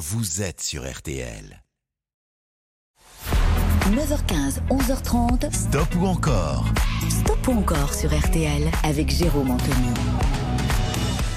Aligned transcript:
vous 0.00 0.40
êtes 0.40 0.62
sur 0.62 0.90
RTL. 0.90 1.62
9h15, 3.90 4.66
11h30. 4.70 5.52
Stop 5.52 5.94
ou 6.00 6.06
encore? 6.06 6.64
Stop 7.10 7.48
ou 7.48 7.52
encore 7.58 7.92
sur 7.92 8.08
RTL 8.18 8.70
avec 8.82 9.10
Jérôme 9.10 9.50
Anthony. 9.50 10.29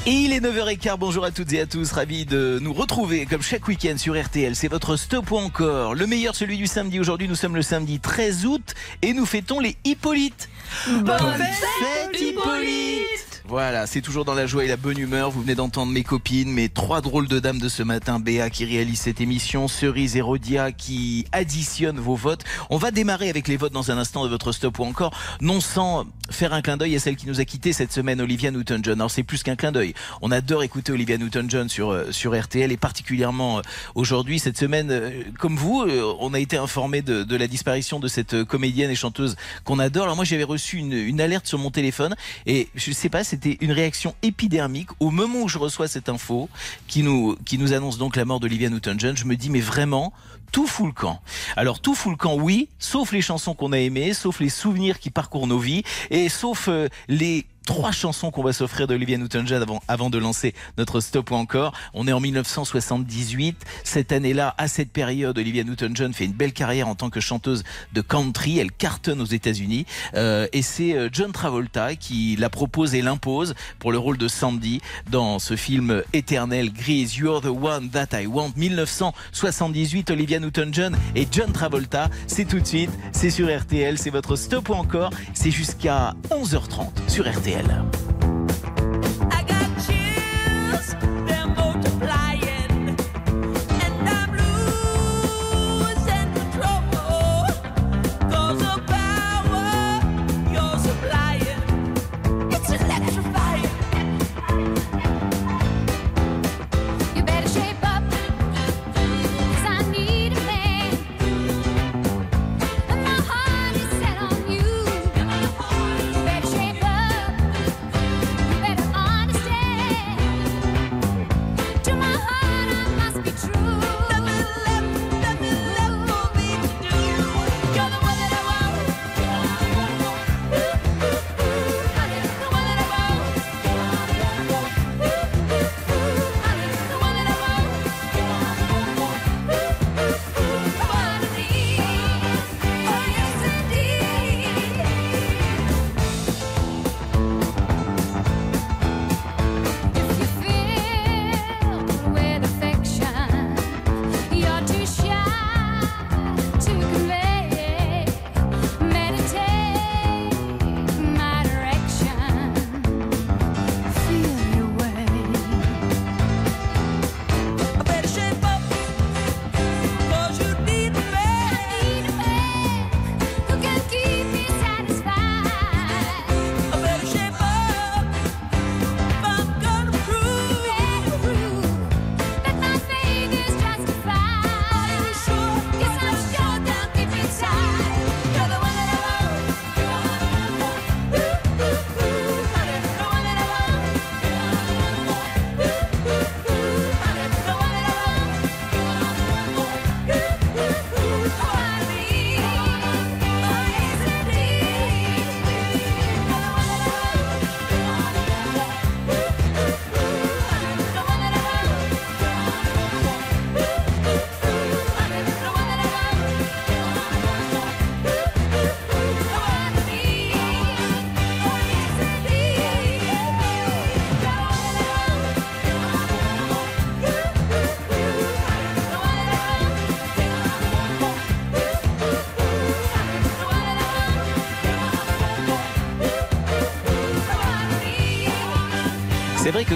Et 0.05 0.12
il 0.12 0.34
est 0.34 0.42
9h15, 0.42 0.97
bonjour 0.97 1.23
à 1.23 1.32
toutes 1.32 1.54
et 1.54 1.62
à 1.62 1.66
tous, 1.66 1.94
ravi 1.94 2.26
de 2.26 2.60
nous 2.62 2.73
retrouver 2.73 3.26
comme 3.26 3.42
chaque 3.42 3.66
week-end 3.70 3.96
sur 3.98 4.21
RTL. 4.21 4.54
C'est 4.54 4.68
votre 4.68 4.98
stop 4.98 5.32
ou 5.32 5.38
encore, 5.38 5.95
le 5.95 6.05
meilleur 6.07 6.36
celui 6.36 6.57
du 6.57 6.68
samedi. 6.68 7.00
Aujourd'hui 7.00 7.30
nous 7.30 7.36
sommes 7.36 7.55
le 7.55 7.62
samedi 7.62 8.02
13 8.02 8.45
août 8.45 8.73
et 9.02 9.13
nous 9.13 9.26
fêtons 9.26 9.62
les 9.62 9.77
Hippolytes. 9.86 10.50
Bonne 10.89 11.38
fête 11.38 12.21
Hippolyte 12.21 13.34
voilà, 13.45 13.86
c'est 13.86 14.02
toujours 14.02 14.26
dans 14.26 14.34
la 14.34 14.48
joie 14.48 14.63
et 14.63 14.68
la 14.68 14.77
bonne 14.77 14.98
humeur. 14.98 15.30
Vous 15.30 15.41
venez 15.41 15.54
d'entendre 15.54 15.91
mes 15.91 16.04
copines, 16.04 16.52
mes 16.52 16.70
trois 16.70 17.02
drôles 17.02 17.27
de 17.27 17.40
dames 17.40 17.59
de 17.59 17.70
ce 17.70 17.84
matin, 17.84 18.20
Béa 18.20 18.49
qui 18.49 18.66
réalise 18.66 19.02
cette 19.02 19.22
émission, 19.22 19.67
Cerise 19.67 20.16
et 20.16 20.22
Rodia 20.22 20.72
qui 20.72 21.26
additionne 21.34 21.99
vos 21.99 22.16
votes. 22.16 22.44
On 22.72 22.77
va 22.77 22.90
démarrer 22.90 23.30
avec 23.30 23.48
les 23.48 23.55
votes 23.58 23.73
dans 23.73 23.91
un 23.91 23.98
instant 23.99 24.23
de 24.23 24.30
votre 24.30 24.54
stop 24.54 24.80
ou 24.80 24.85
encore, 24.85 25.12
non 25.40 25.59
sans 25.59 26.05
faire 26.31 26.54
un 26.54 26.63
clin 26.63 26.77
d'œil 26.77 26.95
à 26.95 26.99
celle 26.99 27.16
qui 27.16 27.27
nous 27.27 27.41
a 27.41 27.45
quitté 27.45 27.73
cette 27.73 27.91
semaine, 27.91 28.22
Olivia 28.22 28.49
Newton-John. 28.49 28.99
Alors 28.99 29.12
c'est 29.12 29.22
plus 29.22 29.44
qu'un 29.44 29.55
clin 29.55 29.72
d'œil. 29.72 29.92
On 30.21 30.31
adore 30.31 30.63
écouter 30.63 30.91
Olivia 30.91 31.17
Newton-John 31.17 31.70
sur, 31.70 31.91
euh, 31.91 32.11
sur 32.11 32.39
RTL 32.39 32.71
et 32.71 32.77
particulièrement 32.77 33.59
euh, 33.59 33.61
aujourd'hui, 33.95 34.39
cette 34.39 34.57
semaine, 34.57 34.89
euh, 34.91 35.23
comme 35.39 35.55
vous, 35.55 35.85
on 36.19 36.33
a 36.33 36.39
été 36.39 36.57
informé 36.57 37.02
de, 37.02 37.35
la 37.35 37.47
disparition 37.47 37.99
de 37.99 38.07
cette 38.07 38.43
comédienne 38.43 38.91
et 38.91 38.95
chanteuse 38.95 39.35
qu'on 39.63 39.79
adore. 39.79 40.03
Alors 40.03 40.16
moi 40.16 40.25
j'avais 40.25 40.43
reçu 40.43 40.77
une, 40.77 41.21
alerte 41.21 41.47
sur 41.47 41.57
mon 41.57 41.71
téléphone 41.71 42.16
et 42.45 42.69
je 42.75 42.91
sais 42.91 43.09
pas, 43.09 43.23
c'était 43.23 43.57
une 43.61 43.71
réaction 43.71 44.16
épidermique 44.21 44.89
au 44.99 45.09
moment 45.09 45.41
où 45.41 45.47
je 45.47 45.57
reçois 45.57 45.88
cette 45.88 46.09
info 46.09 46.49
qui 46.88 47.03
nous, 47.03 47.35
qui 47.45 47.57
nous 47.57 47.73
annonce 47.73 47.97
donc 47.97 48.16
la 48.16 48.25
mort 48.25 48.39
d'Olivia 48.39 48.69
Newton-John. 48.69 49.17
Je 49.17 49.25
me 49.25 49.35
dis, 49.35 49.49
mais 49.49 49.61
vraiment, 49.61 50.13
tout 50.53 50.67
fout 50.67 50.85
le 50.85 50.93
camp. 50.93 51.20
Alors 51.57 51.81
tout 51.81 51.95
fout 51.95 52.12
le 52.12 52.17
camp, 52.17 52.36
oui, 52.36 52.69
sauf 52.80 53.11
les 53.11 53.22
chansons 53.22 53.55
qu'on 53.55 53.73
a 53.73 53.80
aimées, 53.80 54.14
sauf 54.14 54.39
les 54.39 54.50
souvenirs 54.50 55.00
qui 55.00 55.09
parcourent 55.09 55.47
nos 55.47 55.59
vies, 55.59 55.83
et 56.11 56.30
sauf 56.30 56.69
euh, 56.69 56.88
les 57.09 57.45
trois 57.66 57.91
chansons 57.91 58.31
qu'on 58.31 58.44
va 58.44 58.53
s'offrir 58.53 58.88
d'Olivia 58.88 59.17
Newton-John 59.17 59.61
avant, 59.61 59.81
avant 59.88 60.09
de 60.09 60.17
lancer 60.17 60.53
notre 60.78 61.00
stop 61.00 61.31
ou 61.31 61.36
encore. 61.36 61.73
On 61.94 62.08
est 62.08 62.11
en 62.11 62.19
1978. 62.19 63.58
Cette 63.83 64.11
année-là, 64.11 64.53
à 64.58 64.67
cette 64.67 64.91
période, 64.91 65.38
Olivia 65.38 65.63
Newton-John 65.63 66.13
fait 66.13 66.25
une 66.25 66.33
belle 66.33 66.53
carrière 66.53 66.88
en 66.88 66.95
tant 66.95 67.09
que 67.09 67.19
chanteuse 67.19 67.63
de 67.94 68.02
country. 68.02 68.59
Elle 68.59 68.72
cartonne 68.72 69.22
aux 69.22 69.25
États-Unis. 69.25 69.85
Euh, 70.16 70.47
et 70.52 70.61
c'est 70.61 70.94
euh, 70.94 71.09
John 71.11 71.31
Travolta 71.31 71.95
qui 71.95 72.35
la 72.38 72.50
propose 72.50 72.95
et 72.95 73.02
l'impose 73.02 73.56
pour 73.80 73.91
le 73.91 73.97
rôle 73.97 74.17
de 74.17 74.28
Sandy 74.28 74.81
dans 75.09 75.39
ce 75.39 75.56
film 75.56 76.03
éternel 76.13 76.72
Grease, 76.72 77.16
You're 77.16 77.41
the 77.41 77.45
One 77.45 77.89
That 77.89 78.19
I 78.19 78.28
Want. 78.28 78.53
1978, 78.56 80.11
Olivia 80.11 80.39
Newton-John 80.44 80.95
et 81.16 81.27
John 81.31 81.52
Travolta. 81.52 82.09
C'est 82.27 82.45
tout 82.45 82.59
de 82.59 82.66
suite, 82.66 82.91
c'est 83.11 83.30
sur 83.30 83.47
RTL, 83.55 83.97
c'est 83.97 84.09
votre 84.09 84.36
stop 84.36 84.69
ou 84.69 84.73
encore. 84.73 85.11
C'est 85.33 85.52
jusqu'à 85.52 86.13
11h30 86.30 86.89
sur 87.08 87.30
RTL. 87.30 87.66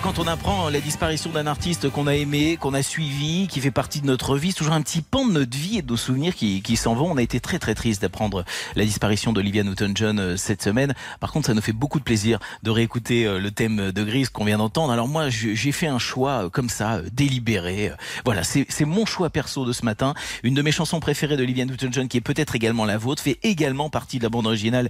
Quand 0.02 0.20
on 0.20 0.28
apprend 0.28 0.70
la 0.70 0.80
disparition 0.80 1.32
d'un 1.32 1.48
artiste 1.48 1.90
qu'on 1.90 2.08
a 2.08 2.14
aimé, 2.14 2.58
qu'on 2.60 2.74
a 2.74 2.84
suivi, 2.84 3.48
qui 3.48 3.62
fait 3.62 3.72
partie 3.72 4.02
de 4.02 4.06
notre 4.06 4.38
vie, 4.38 4.52
c'est 4.52 4.58
toujours 4.58 4.74
un 4.74 4.82
petit 4.82 5.02
pan 5.02 5.26
de 5.26 5.32
notre 5.32 5.58
vie 5.58 5.80
et 5.80 5.82
de 5.82 5.90
nos 5.90 5.98
souvenirs 5.98 6.36
qui, 6.36 6.62
qui 6.62 6.76
s'en 6.76 6.94
vont. 6.94 7.12
On 7.12 7.18
a 7.18 7.22
été 7.22 7.40
très 7.40 7.58
très 7.58 7.74
triste 7.74 8.02
d'apprendre 8.02 8.46
la 8.76 8.86
disparition 8.86 9.34
d'Olivia 9.34 9.64
Newton-John 9.64 10.20
euh, 10.20 10.38
cette 10.38 10.62
semaine. 10.62 10.94
Par 11.20 11.32
contre, 11.32 11.48
ça 11.48 11.54
nous 11.54 11.62
fait 11.62 11.74
beaucoup 11.74 12.00
de 12.00 12.04
plaisir 12.04 12.38
de 12.64 12.70
réécouter 12.70 13.26
euh, 13.26 13.40
le 13.40 13.50
thème 13.50 13.92
de 13.92 14.04
Grise 14.04 14.30
qu'on 14.30 14.46
vient 14.46 14.60
d'entendre. 14.60 14.94
Alors 14.94 15.08
moi, 15.08 15.30
j'ai 15.30 15.72
fait 15.72 15.88
un 15.88 16.00
choix 16.00 16.46
euh, 16.46 16.50
comme 16.50 16.70
ça, 16.70 17.02
délibéré. 17.14 17.92
Voilà, 18.24 18.44
c'est 18.44 18.86
mon 18.86 19.06
choix 19.06 19.30
perso 19.30 19.66
de 19.66 19.72
ce 19.72 19.84
matin. 19.84 20.14
Une 20.44 20.54
de 20.54 20.62
mes 20.62 20.72
chansons 20.72 21.00
préférées 21.00 21.38
d'Olivia 21.38 21.66
Newton-John, 21.66 22.08
qui 22.08 22.18
est 22.18 22.22
peut-être 22.22 22.56
également 22.56 22.86
la 22.86 22.98
vôtre, 22.98 23.24
fait 23.24 23.40
également 23.42 23.90
partie 23.90 24.20
de 24.20 24.24
la 24.24 24.30
bande 24.30 24.48
originale 24.48 24.90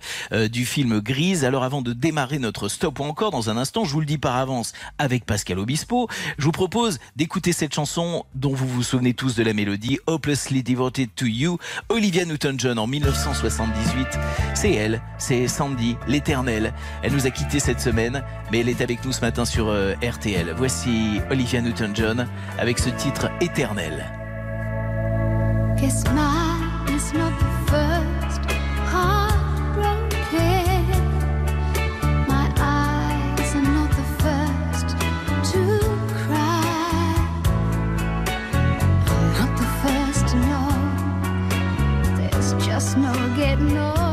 du 0.49 0.65
film 0.65 0.99
Grise. 0.99 1.45
Alors 1.45 1.63
avant 1.63 1.81
de 1.81 1.93
démarrer 1.93 2.39
notre 2.39 2.67
stop 2.67 2.99
ou 2.99 3.03
encore 3.03 3.31
dans 3.31 3.49
un 3.49 3.57
instant, 3.57 3.85
je 3.85 3.93
vous 3.93 3.99
le 3.99 4.05
dis 4.05 4.17
par 4.17 4.35
avance, 4.35 4.73
avec 4.97 5.25
Pascal 5.25 5.59
Obispo. 5.59 6.07
Je 6.37 6.43
vous 6.43 6.51
propose 6.51 6.99
d'écouter 7.15 7.53
cette 7.53 7.73
chanson 7.73 8.25
dont 8.35 8.53
vous 8.53 8.67
vous 8.67 8.83
souvenez 8.83 9.13
tous 9.13 9.35
de 9.35 9.43
la 9.43 9.53
mélodie, 9.53 9.99
Hopelessly 10.07 10.63
Devoted 10.63 11.09
to 11.15 11.25
You, 11.25 11.57
Olivia 11.89 12.25
Newton-John 12.25 12.79
en 12.79 12.87
1978. 12.87 14.07
C'est 14.53 14.73
elle, 14.73 15.01
c'est 15.17 15.47
Sandy, 15.47 15.97
l'éternelle. 16.07 16.73
Elle 17.03 17.13
nous 17.13 17.27
a 17.27 17.31
quittés 17.31 17.59
cette 17.59 17.81
semaine, 17.81 18.23
mais 18.51 18.59
elle 18.59 18.69
est 18.69 18.81
avec 18.81 19.03
nous 19.05 19.11
ce 19.11 19.21
matin 19.21 19.45
sur 19.45 19.69
euh, 19.69 19.93
RTL. 20.03 20.53
Voici 20.57 21.21
Olivia 21.29 21.61
Newton-John 21.61 22.27
avec 22.57 22.79
ce 22.79 22.89
titre 22.89 23.29
éternel. 23.41 24.05
No 42.95 43.11
getting 43.35 43.75
over 43.75 44.06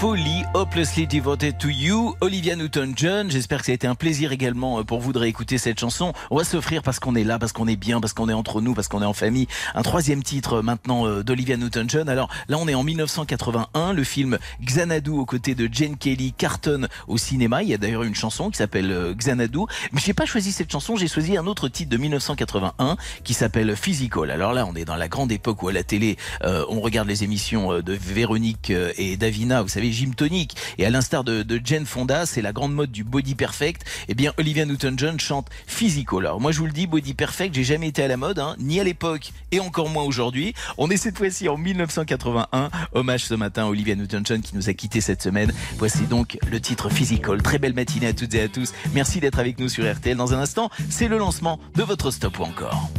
folie, 0.00 0.39
Hopelessly 0.70 1.08
Devoted 1.08 1.58
to 1.58 1.68
You, 1.68 2.14
Olivia 2.20 2.54
Newton-John. 2.54 3.28
J'espère 3.28 3.58
que 3.58 3.66
ça 3.66 3.72
a 3.72 3.74
été 3.74 3.88
un 3.88 3.96
plaisir 3.96 4.30
également 4.30 4.78
euh, 4.78 4.84
pour 4.84 5.00
vous 5.00 5.12
de 5.12 5.18
réécouter 5.18 5.58
cette 5.58 5.80
chanson. 5.80 6.12
On 6.30 6.36
va 6.36 6.44
s'offrir 6.44 6.84
parce 6.84 7.00
qu'on 7.00 7.16
est 7.16 7.24
là, 7.24 7.40
parce 7.40 7.50
qu'on 7.50 7.66
est 7.66 7.74
bien, 7.74 8.00
parce 8.00 8.12
qu'on 8.12 8.28
est 8.28 8.32
entre 8.32 8.60
nous, 8.60 8.72
parce 8.72 8.86
qu'on 8.86 9.02
est 9.02 9.06
en 9.06 9.12
famille. 9.12 9.48
Un 9.74 9.82
troisième 9.82 10.22
titre 10.22 10.58
euh, 10.58 10.62
maintenant 10.62 11.08
euh, 11.08 11.24
d'Olivia 11.24 11.56
Newton-John. 11.56 12.08
Alors 12.08 12.28
là, 12.48 12.56
on 12.56 12.68
est 12.68 12.76
en 12.76 12.84
1981. 12.84 13.92
Le 13.94 14.04
film 14.04 14.38
Xanadu 14.62 15.10
aux 15.10 15.24
côtés 15.24 15.56
de 15.56 15.68
Jane 15.72 15.96
Kelly 15.96 16.32
cartonne 16.32 16.86
au 17.08 17.18
cinéma. 17.18 17.64
Il 17.64 17.68
y 17.70 17.74
a 17.74 17.76
d'ailleurs 17.76 18.04
une 18.04 18.14
chanson 18.14 18.48
qui 18.48 18.58
s'appelle 18.58 19.16
Xanadu. 19.16 19.58
Mais 19.90 20.00
j'ai 20.00 20.14
pas 20.14 20.24
choisi 20.24 20.52
cette 20.52 20.70
chanson, 20.70 20.94
j'ai 20.94 21.08
choisi 21.08 21.36
un 21.36 21.48
autre 21.48 21.66
titre 21.66 21.90
de 21.90 21.96
1981 21.96 22.96
qui 23.24 23.34
s'appelle 23.34 23.74
Physical. 23.74 24.30
Alors 24.30 24.52
là, 24.52 24.66
on 24.66 24.76
est 24.76 24.84
dans 24.84 24.94
la 24.94 25.08
grande 25.08 25.32
époque 25.32 25.64
où 25.64 25.68
à 25.68 25.72
la 25.72 25.82
télé, 25.82 26.16
on 26.44 26.80
regarde 26.80 27.08
les 27.08 27.24
émissions 27.24 27.80
de 27.80 27.92
Véronique 27.92 28.70
et 28.70 29.16
Davina, 29.16 29.62
vous 29.62 29.68
savez, 29.68 29.90
Gym 29.90 30.14
Tonic. 30.14 30.59
Et 30.78 30.86
à 30.86 30.90
l'instar 30.90 31.24
de, 31.24 31.42
de 31.42 31.60
Jane 31.62 31.86
Fonda, 31.86 32.26
c'est 32.26 32.42
la 32.42 32.52
grande 32.52 32.74
mode 32.74 32.90
du 32.90 33.04
body 33.04 33.34
perfect. 33.34 33.84
Eh 34.08 34.14
bien, 34.14 34.32
Olivia 34.38 34.64
Newton-John 34.64 35.18
chante 35.20 35.48
Physical. 35.66 36.26
Alors 36.26 36.40
moi, 36.40 36.52
je 36.52 36.58
vous 36.58 36.66
le 36.66 36.72
dis, 36.72 36.86
body 36.86 37.14
perfect, 37.14 37.54
j'ai 37.54 37.64
jamais 37.64 37.88
été 37.88 38.02
à 38.02 38.08
la 38.08 38.16
mode, 38.16 38.38
hein, 38.38 38.56
ni 38.58 38.80
à 38.80 38.84
l'époque 38.84 39.32
et 39.52 39.60
encore 39.60 39.88
moins 39.88 40.04
aujourd'hui. 40.04 40.54
On 40.78 40.90
est 40.90 40.96
cette 40.96 41.18
fois-ci 41.18 41.48
en 41.48 41.56
1981. 41.56 42.70
Hommage 42.92 43.24
ce 43.24 43.34
matin 43.34 43.64
à 43.64 43.66
Olivia 43.66 43.94
Newton-John 43.94 44.40
qui 44.40 44.56
nous 44.56 44.68
a 44.68 44.74
quittés 44.74 45.00
cette 45.00 45.22
semaine. 45.22 45.52
Voici 45.78 46.02
donc 46.06 46.38
le 46.50 46.60
titre 46.60 46.90
Physical. 46.90 47.42
Très 47.42 47.58
belle 47.58 47.74
matinée 47.74 48.08
à 48.08 48.12
toutes 48.12 48.34
et 48.34 48.42
à 48.42 48.48
tous. 48.48 48.72
Merci 48.94 49.20
d'être 49.20 49.38
avec 49.38 49.58
nous 49.58 49.68
sur 49.68 49.90
RTL. 49.90 50.16
Dans 50.16 50.34
un 50.34 50.38
instant, 50.38 50.70
c'est 50.88 51.08
le 51.08 51.18
lancement 51.18 51.58
de 51.74 51.82
votre 51.82 52.10
stop 52.10 52.38
ou 52.38 52.44
encore. 52.44 52.90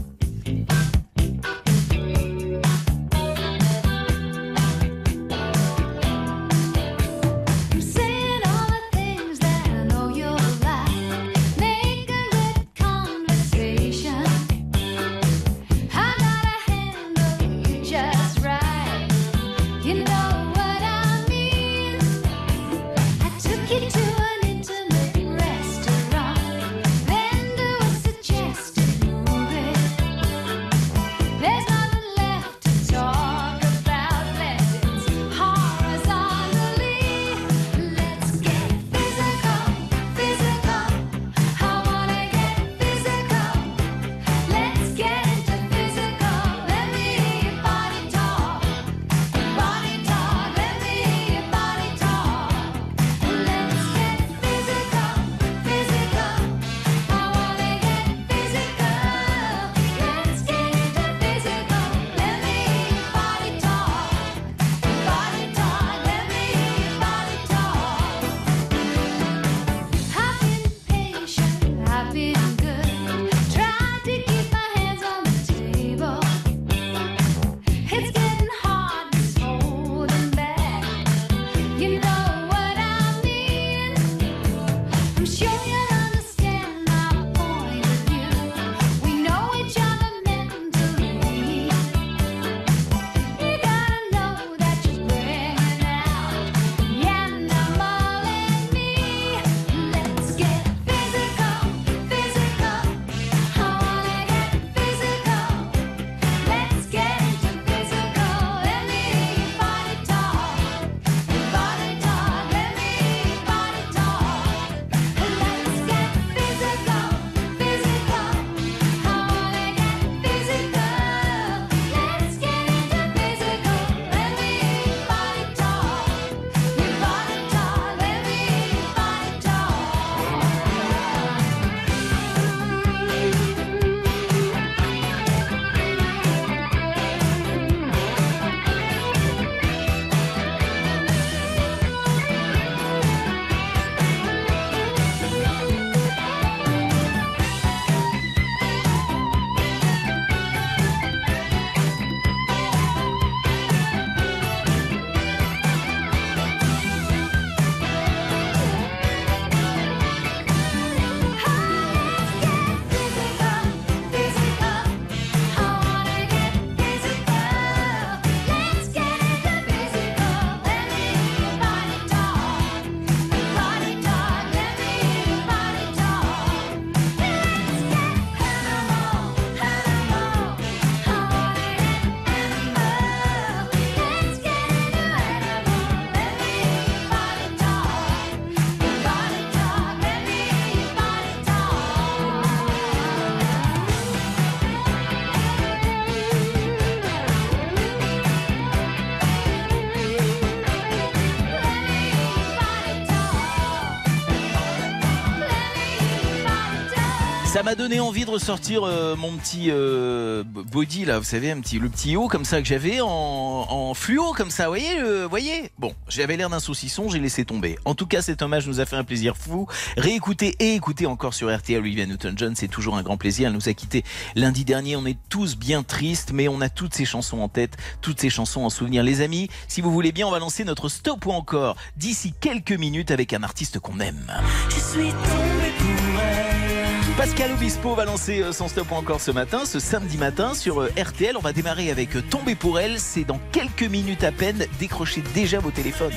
Ça 207.61 207.65
m'a 207.65 207.75
donné 207.75 207.99
envie 207.99 208.25
de 208.25 208.31
ressortir 208.31 208.83
euh, 208.83 209.15
mon 209.15 209.37
petit 209.37 209.67
euh, 209.69 210.43
body 210.43 211.05
là, 211.05 211.19
vous 211.19 211.25
savez, 211.25 211.51
un 211.51 211.59
petit, 211.59 211.77
le 211.77 211.89
petit 211.89 212.15
haut 212.15 212.27
comme 212.27 212.43
ça 212.43 212.59
que 212.59 212.67
j'avais 212.67 213.01
en, 213.03 213.93
fluo 213.93 214.33
comme 214.33 214.49
ça, 214.49 214.63
vous 214.63 214.71
voyez, 214.71 215.25
voyez? 215.29 215.71
Bon, 215.77 215.93
j'avais 216.09 216.37
l'air 216.37 216.49
d'un 216.49 216.59
saucisson, 216.59 217.07
j'ai 217.07 217.19
laissé 217.19 217.45
tomber. 217.45 217.77
En 217.85 217.93
tout 217.93 218.07
cas, 218.07 218.23
cet 218.23 218.41
hommage 218.41 218.65
nous 218.65 218.79
a 218.79 218.87
fait 218.87 218.95
un 218.95 219.03
plaisir 219.03 219.37
fou. 219.37 219.67
Réécouter 219.95 220.55
et 220.57 220.73
écouter 220.73 221.05
encore 221.05 221.35
sur 221.35 221.55
RTL 221.55 221.79
Olivia 221.79 222.07
Newton-John, 222.07 222.55
c'est 222.55 222.67
toujours 222.67 222.97
un 222.97 223.03
grand 223.03 223.17
plaisir. 223.17 223.49
Elle 223.49 223.53
nous 223.53 223.69
a 223.69 223.73
quittés 223.75 224.03
lundi 224.35 224.65
dernier, 224.65 224.95
on 224.95 225.05
est 225.05 225.19
tous 225.29 225.55
bien 225.55 225.83
tristes, 225.83 226.31
mais 226.33 226.47
on 226.47 226.61
a 226.61 226.69
toutes 226.69 226.95
ces 226.95 227.05
chansons 227.05 227.41
en 227.41 227.47
tête, 227.47 227.77
toutes 228.01 228.19
ces 228.19 228.31
chansons 228.31 228.61
en 228.61 228.71
souvenir. 228.71 229.03
Les 229.03 229.21
amis, 229.21 229.49
si 229.67 229.81
vous 229.81 229.91
voulez 229.91 230.11
bien, 230.11 230.25
on 230.25 230.31
va 230.31 230.39
lancer 230.39 230.63
notre 230.63 230.89
stop 230.89 231.27
ou 231.27 231.31
encore 231.31 231.75
d'ici 231.95 232.33
quelques 232.41 232.71
minutes 232.71 233.11
avec 233.11 233.33
un 233.33 233.43
artiste 233.43 233.77
qu'on 233.77 233.99
aime. 233.99 234.33
Je 234.69 234.79
suis 234.79 235.11
tombée 235.11 235.73
pour 235.77 236.21
elle. 236.21 236.70
Pascal 237.17 237.51
Obispo 237.51 237.93
va 237.95 238.05
lancer 238.05 238.41
euh, 238.41 238.51
son 238.51 238.67
stop 238.67 238.91
ou 238.91 238.95
encore 238.95 239.21
ce 239.21 239.31
matin, 239.31 239.65
ce 239.65 239.79
samedi 239.79 240.17
matin 240.17 240.53
sur 240.53 240.81
euh, 240.81 240.89
RTL. 240.97 241.35
On 241.37 241.41
va 241.41 241.53
démarrer 241.53 241.91
avec 241.91 242.15
euh, 242.15 242.21
Tomber 242.21 242.55
pour 242.55 242.79
elle. 242.79 242.99
C'est 242.99 243.23
dans 243.23 243.39
quelques 243.51 243.83
minutes 243.83 244.23
à 244.23 244.31
peine. 244.31 244.65
Décrochez 244.79 245.21
déjà 245.33 245.59
vos 245.59 245.71
téléphones. 245.71 246.11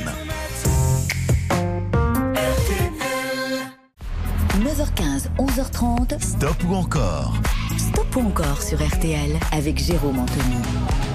9h15, 4.61 5.29
11h30. 5.39 6.21
Stop 6.23 6.57
ou 6.69 6.75
encore? 6.75 7.35
Stop 7.77 8.17
ou 8.17 8.21
encore 8.21 8.63
sur 8.63 8.79
RTL 8.79 9.39
avec 9.53 9.79
Jérôme 9.79 10.21
Anthony. 10.21 11.14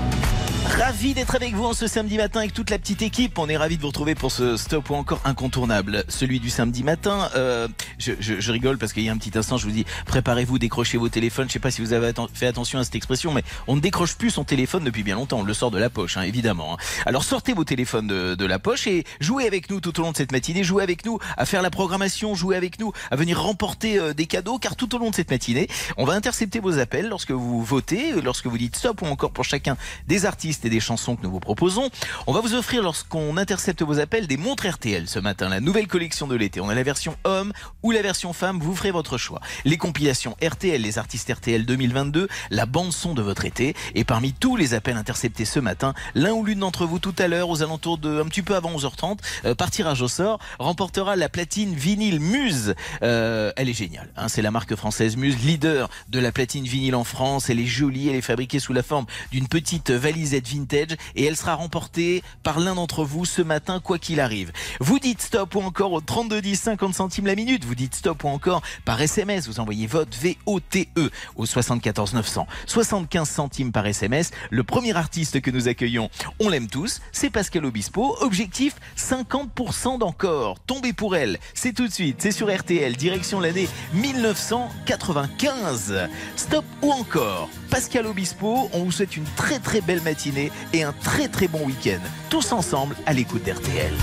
Ravi 0.78 1.14
d'être 1.14 1.36
avec 1.36 1.56
vous 1.56 1.66
en 1.66 1.74
ce 1.74 1.88
samedi 1.88 2.16
matin 2.16 2.40
avec 2.40 2.54
toute 2.54 2.70
la 2.70 2.78
petite 2.80 3.02
équipe. 3.02 3.38
On 3.38 3.50
est 3.50 3.58
ravi 3.58 3.76
de 3.76 3.82
vous 3.82 3.88
retrouver 3.88 4.16
pour 4.16 4.32
ce 4.32 4.56
stop 4.56 4.90
ou 4.92 4.96
encore 4.96 5.20
incontournable, 5.26 6.06
celui 6.08 6.40
du 6.40 6.50
samedi 6.50 6.84
matin. 6.84 7.30
Euh, 7.36 7.68
je, 7.98 8.14
je- 8.20 8.40
je 8.40 8.52
rigole 8.52 8.78
parce 8.78 8.94
qu'il 8.94 9.04
y 9.04 9.10
a 9.10 9.12
un 9.12 9.18
petit 9.18 9.38
instant, 9.38 9.58
je 9.58 9.66
vous 9.66 9.72
dis, 9.72 9.86
préparez-vous, 10.06 10.58
décrochez 10.60 10.98
vos 10.98 11.10
téléphones. 11.10 11.48
Je 11.50 11.54
sais 11.54 11.60
pas 11.60 11.72
si 11.72 11.82
vous 11.82 11.92
avez 11.92 12.12
fait 12.34 12.46
attention 12.48 12.80
à 12.80 12.84
cette 12.84 12.96
expression, 12.96 13.34
mais 13.34 13.44
on 13.68 13.76
ne 13.76 13.82
décroche 13.82 14.16
plus 14.16 14.30
son 14.30 14.44
téléphone 14.46 14.84
depuis 14.84 15.04
bien 15.04 15.16
longtemps. 15.16 15.40
On 15.40 15.44
le 15.44 15.54
sort 15.54 15.72
de 15.72 15.78
la 15.80 15.90
poche, 15.90 16.16
hein, 16.18 16.22
évidemment. 16.22 16.76
hein. 16.76 16.78
Alors 17.06 17.24
sortez 17.24 17.54
vos 17.54 17.64
téléphones 17.66 18.08
de, 18.08 18.36
de 18.36 18.46
la 18.46 18.60
poche 18.60 18.88
et 18.88 19.04
jouez 19.20 19.48
avec 19.48 19.70
nous 19.70 19.82
tout 19.82 20.00
au 20.00 20.04
long 20.04 20.12
de 20.12 20.18
cette 20.18 20.32
matinée. 20.32 20.64
Jouez 20.64 20.84
avec 20.84 21.04
nous 21.06 21.20
à 21.36 21.46
faire 21.46 21.62
la 21.62 21.72
programmation, 21.72 22.36
jouez 22.36 22.56
avec 22.56 22.80
nous 22.80 22.94
à 23.12 23.16
venir 23.18 23.42
remporter 23.42 23.98
euh, 24.00 24.14
des 24.14 24.28
cadeaux, 24.28 24.60
car 24.60 24.76
tout 24.76 24.96
au 24.96 24.98
long 25.00 25.10
de 25.10 25.16
cette 25.16 25.32
matinée, 25.32 25.68
on 25.98 26.06
va 26.06 26.14
intercepter 26.14 26.60
vos 26.60 26.78
appels 26.80 27.10
lorsque 27.10 27.32
vous 27.32 27.62
votez, 27.64 28.14
lorsque 28.22 28.46
vous 28.48 28.58
dites 28.58 28.76
stop 28.78 29.02
ou 29.02 29.06
encore 29.08 29.32
pour 29.32 29.44
chacun 29.44 29.76
des 30.08 30.26
artistes 30.26 30.59
et 30.66 30.70
des 30.70 30.80
chansons 30.80 31.16
que 31.16 31.24
nous 31.24 31.32
vous 31.32 31.40
proposons. 31.40 31.90
On 32.28 32.34
va 32.34 32.42
vous 32.42 32.54
offrir, 32.54 32.84
lorsqu'on 32.84 33.38
intercepte 33.38 33.82
vos 33.82 34.00
appels, 34.00 34.28
des 34.28 34.38
montres 34.38 34.68
RTL 34.68 35.08
ce 35.08 35.20
matin, 35.20 35.50
la 35.50 35.60
nouvelle 35.60 35.88
collection 35.88 36.28
de 36.28 36.36
l'été. 36.36 36.62
On 36.62 36.70
a 36.70 36.76
la 36.76 36.84
version 36.84 37.16
homme 37.24 37.52
ou 37.84 37.92
la 37.92 38.02
version 38.02 38.34
femme, 38.34 38.60
vous 38.60 38.76
ferez 38.76 38.92
votre 38.92 39.18
choix. 39.18 39.40
Les 39.66 39.78
compilations 39.78 40.36
RTL, 40.44 40.82
les 40.82 40.98
artistes 40.98 41.32
RTL 41.32 41.66
2022, 41.66 42.28
la 42.50 42.66
bande 42.66 42.94
son 42.94 43.14
de 43.14 43.22
votre 43.22 43.46
été. 43.46 43.76
Et 43.96 44.04
parmi 44.04 44.34
tous 44.34 44.56
les 44.56 44.74
appels 44.74 44.98
interceptés 44.98 45.46
ce 45.46 45.60
matin, 45.60 45.94
l'un 46.16 46.34
ou 46.34 46.44
l'une 46.44 46.60
d'entre 46.60 46.86
vous 46.86 47.00
tout 47.00 47.16
à 47.18 47.28
l'heure, 47.28 47.50
aux 47.50 47.64
alentours 47.64 47.98
de 47.98 48.22
un 48.22 48.26
petit 48.26 48.42
peu 48.42 48.56
avant 48.56 48.76
11h30, 48.76 49.20
euh, 49.46 49.56
par 49.56 49.70
au 50.02 50.08
sort, 50.08 50.40
remportera 50.60 51.16
la 51.16 51.30
platine 51.30 51.74
vinyle 51.74 52.20
Muse. 52.20 52.76
Euh, 53.02 53.52
elle 53.56 53.70
est 53.70 53.74
géniale. 53.74 54.10
Hein, 54.18 54.28
c'est 54.28 54.42
la 54.42 54.52
marque 54.52 54.76
française 54.76 55.16
Muse, 55.16 55.38
leader 55.44 55.90
de 56.10 56.20
la 56.20 56.32
platine 56.32 56.66
vinyle 56.66 56.96
en 56.96 57.04
France. 57.04 57.50
Elle 57.50 57.60
est 57.60 57.66
jolie, 57.66 58.10
elle 58.10 58.16
est 58.16 58.22
fabriquée 58.22 58.60
sous 58.60 58.74
la 58.74 58.84
forme 58.84 59.06
d'une 59.32 59.48
petite 59.48 59.92
valisette 59.92 60.48
vintage 60.50 60.98
et 61.16 61.26
elle 61.26 61.36
sera 61.36 61.56
remportée 61.56 62.24
par 62.44 62.60
l'un 62.60 62.76
d'entre 62.76 63.04
vous 63.04 63.26
ce 63.26 63.42
matin, 63.42 63.80
quoi 63.80 64.00
qu'il 64.00 64.20
arrive. 64.20 64.52
Vous 64.80 65.00
dites 65.00 65.22
stop 65.22 65.56
ou 65.56 65.62
encore 65.62 65.92
au 65.92 66.02
32 66.02 66.42
10 66.42 66.56
50 66.56 66.94
centimes 66.94 67.28
la 67.28 67.36
minute. 67.36 67.66
Vous 67.66 67.76
dites 67.76 67.96
stop 67.96 68.24
ou 68.24 68.28
encore 68.28 68.62
par 68.86 69.02
SMS. 69.02 69.48
Vous 69.48 69.60
envoyez 69.60 69.88
vote 69.88 70.16
V-O-T-E 70.16 71.12
au 71.36 71.46
74 71.46 72.14
900. 72.14 72.48
75 72.66 73.30
centimes 73.30 73.72
par 73.72 73.86
SMS. 73.86 74.32
Le 74.50 74.64
premier 74.64 74.96
artiste 74.96 75.42
que 75.42 75.52
nous 75.52 75.68
accueillons, 75.68 76.10
on 76.40 76.50
l'aime 76.50 76.68
tous, 76.68 77.02
c'est 77.12 77.30
Pascal 77.30 77.66
Obispo. 77.66 78.18
Objectif 78.22 78.76
50% 78.98 80.00
d'encore. 80.00 80.60
Tombez 80.62 80.94
pour 80.94 81.16
elle. 81.16 81.38
C'est 81.54 81.74
tout 81.74 81.88
de 81.88 81.94
suite. 81.94 82.18
C'est 82.20 82.32
sur 82.32 82.56
RTL. 82.56 82.96
Direction 82.96 83.40
l'année 83.40 83.68
1995. 83.94 86.10
Stop 86.36 86.66
ou 86.82 86.92
encore 86.92 87.50
Pascal 87.70 88.08
Obispo. 88.08 88.70
On 88.74 88.86
vous 88.86 88.92
souhaite 88.92 89.16
une 89.18 89.26
très 89.36 89.60
très 89.60 89.82
belle 89.82 90.02
matinée 90.02 90.39
et 90.74 90.84
un 90.84 90.94
très 91.04 91.28
très 91.28 91.48
bon 91.48 91.66
week-end. 91.66 92.02
Tous 92.30 92.52
ensemble 92.52 92.96
à 93.06 93.14
l'écoute 93.14 93.44
d'RTL. 93.44 93.94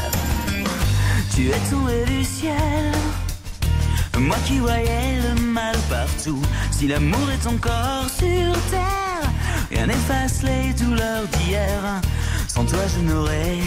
Tu 1.34 1.48
es 1.48 1.70
tombé 1.70 2.04
du 2.06 2.24
ciel. 2.24 2.92
Moi 4.18 4.36
qui 4.46 4.58
voyais 4.58 5.20
le 5.22 5.40
mal 5.40 5.76
partout. 5.90 6.40
Si 6.70 6.88
l'amour 6.88 7.28
est 7.30 7.46
encore 7.46 8.08
sur 8.08 8.52
terre, 8.70 9.30
rien 9.70 9.86
n'efface 9.86 10.42
les 10.42 10.72
douleurs 10.72 11.26
d'hier. 11.32 12.00
Sans 12.48 12.64
toi, 12.64 12.78
je 12.94 13.02
n'aurais 13.02 13.58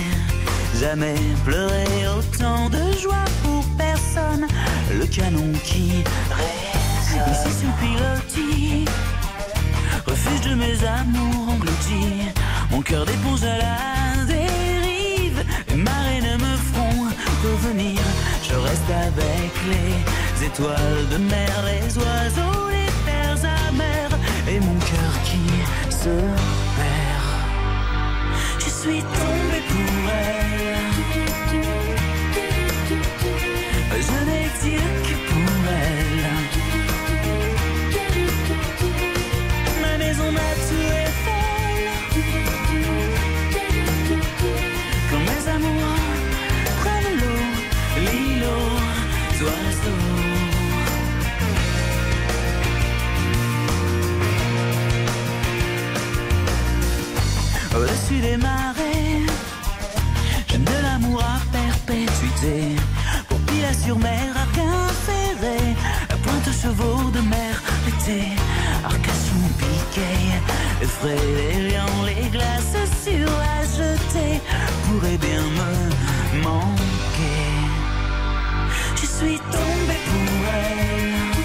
jamais 0.79 1.15
pleuré 1.45 1.85
autant 2.17 2.69
de 2.69 2.97
joie 2.97 3.25
pour 3.43 3.63
personne. 3.77 4.47
Le 4.91 5.05
canon 5.05 5.51
qui 5.63 6.03
résonne. 6.31 7.31
Ici 7.31 7.51
sous 7.59 7.73
pilotis, 7.79 8.85
refuge 10.07 10.49
de 10.49 10.55
mes 10.55 10.83
amours 10.83 11.49
engloutis. 11.53 12.29
Mon 12.71 12.81
cœur 12.81 13.05
d'éponge 13.05 13.43
à 13.43 13.57
la 13.57 14.25
dérive. 14.25 15.43
Les 15.69 15.75
marées 15.75 16.21
ne 16.21 16.35
me 16.37 16.57
feront 16.71 17.07
revenir. 17.43 17.99
Je 18.47 18.55
reste 18.55 18.89
avec 19.07 19.51
les 19.71 20.45
étoiles 20.45 21.07
de 21.11 21.17
mer, 21.17 21.51
les 21.65 21.97
oiseaux, 21.97 22.69
les 22.69 22.91
terres 23.05 23.43
amères. 23.67 24.15
Et 24.47 24.59
mon 24.59 24.79
cœur 24.91 25.13
qui 25.25 25.45
se 25.91 26.15
perd. 26.77 27.29
Je 28.59 28.69
suis 28.69 29.01
tombé 29.01 29.59
pour 29.67 30.11
elle. 30.11 30.39
Je 34.01 34.17
n'existe 34.29 35.01
que 35.07 35.08
Pour 63.27 63.37
Pilat 63.39 63.73
sur 63.73 63.99
mer, 63.99 64.33
Arquin 64.33 64.87
ferré, 65.05 65.75
pointe 66.23 66.47
aux 66.47 66.53
chevaux 66.53 67.11
de 67.11 67.19
mer, 67.19 67.61
l'été, 67.85 68.29
Arcachon 68.81 69.43
piqué, 69.57 70.07
effraie 70.81 71.17
les 71.35 71.69
les 72.05 72.29
glaces 72.29 72.77
sur 73.03 73.27
à 73.27 73.61
jeter, 73.63 74.39
pourrait 74.85 75.17
bien 75.17 75.41
me 75.41 76.43
manquer. 76.43 77.49
Je 78.95 79.05
suis 79.05 79.39
tombé 79.51 79.97
pour 80.07 80.47
elle. 80.53 81.38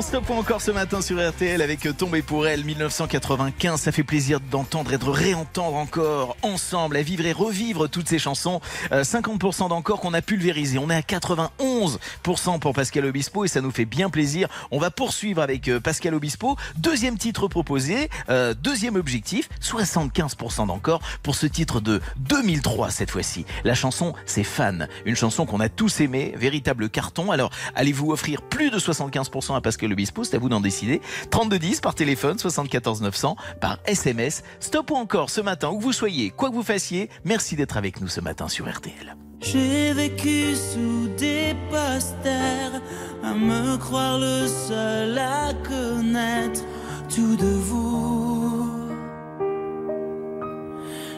Son 0.00 0.06
stop 0.06 0.30
ou 0.30 0.32
encore 0.32 0.62
ce 0.62 0.70
matin 0.70 1.02
sur 1.02 1.20
RTL 1.20 1.60
avec 1.60 1.86
Tombé 1.98 2.22
pour 2.22 2.46
elle 2.46 2.64
1995. 2.64 3.78
Ça 3.78 3.92
fait 3.92 4.02
plaisir 4.02 4.40
d'entendre 4.40 4.94
et 4.94 4.98
de 4.98 5.04
réentendre 5.04 5.76
encore 5.76 6.38
ensemble, 6.40 6.96
à 6.96 7.02
vivre 7.02 7.26
et 7.26 7.32
revivre 7.32 7.86
toutes 7.86 8.08
ces 8.08 8.18
chansons. 8.18 8.62
Euh, 8.92 9.02
50% 9.02 9.68
d'encore 9.68 10.00
qu'on 10.00 10.14
a 10.14 10.22
pulvérisé. 10.22 10.78
On 10.78 10.88
est 10.88 10.94
à 10.94 11.00
91% 11.02 12.60
pour 12.60 12.72
Pascal 12.72 13.04
Obispo 13.04 13.44
et 13.44 13.48
ça 13.48 13.60
nous 13.60 13.70
fait 13.70 13.84
bien 13.84 14.08
plaisir. 14.08 14.48
On 14.70 14.78
va 14.78 14.90
poursuivre 14.90 15.42
avec 15.42 15.68
euh, 15.68 15.80
Pascal 15.80 16.14
Obispo. 16.14 16.56
Deuxième 16.78 17.18
titre 17.18 17.46
proposé, 17.46 18.08
euh, 18.30 18.54
deuxième 18.54 18.96
objectif, 18.96 19.50
75% 19.60 20.66
d'encore 20.68 21.02
pour 21.22 21.34
ce 21.34 21.46
titre 21.46 21.80
de 21.80 22.00
2003 22.16 22.90
cette 22.90 23.10
fois-ci. 23.10 23.44
La 23.64 23.74
chanson, 23.74 24.14
c'est 24.24 24.44
Fan. 24.44 24.88
Une 25.04 25.16
chanson 25.16 25.44
qu'on 25.44 25.60
a 25.60 25.68
tous 25.68 26.00
aimée, 26.00 26.32
véritable 26.38 26.88
carton. 26.88 27.32
Alors, 27.32 27.50
allez-vous 27.74 28.12
offrir 28.12 28.40
plus 28.40 28.70
de 28.70 28.78
75% 28.78 29.56
à 29.56 29.60
Pascal 29.60 29.89
Obispo 29.92 30.24
C'est 30.24 30.36
à 30.36 30.38
vous 30.38 30.48
d'en 30.48 30.60
décider. 30.60 31.00
3210 31.30 31.80
par 31.80 31.94
téléphone, 31.94 32.38
74 32.38 33.02
900 33.02 33.36
par 33.60 33.78
SMS. 33.86 34.42
Stop 34.60 34.90
ou 34.90 34.96
encore 34.96 35.30
ce 35.30 35.40
matin, 35.40 35.70
où 35.70 35.80
vous 35.80 35.92
soyez, 35.92 36.30
quoi 36.30 36.50
que 36.50 36.54
vous 36.54 36.62
fassiez, 36.62 37.10
merci 37.24 37.56
d'être 37.56 37.76
avec 37.76 38.00
nous 38.00 38.08
ce 38.08 38.20
matin 38.20 38.48
sur 38.48 38.68
RTL. 38.70 39.16
J'ai 39.40 39.92
vécu 39.94 40.54
sous 40.54 41.08
des 41.16 41.54
posters, 41.70 42.82
à 43.24 43.32
me 43.32 43.76
croire 43.78 44.18
le 44.18 44.46
seul 44.46 45.16
à 45.16 45.52
connaître 45.66 46.62
tout 47.08 47.36
de 47.36 47.46
vous. 47.46 48.70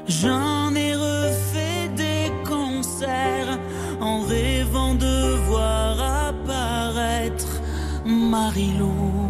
J'en 0.06 0.74
ai 0.74 0.94
refait 0.94 1.88
des 1.96 2.30
concerts 2.46 3.58
en 4.00 4.20
rêvant 4.20 4.94
de 4.94 5.12
apparaître 5.12 5.52
Marilou. 8.33 9.29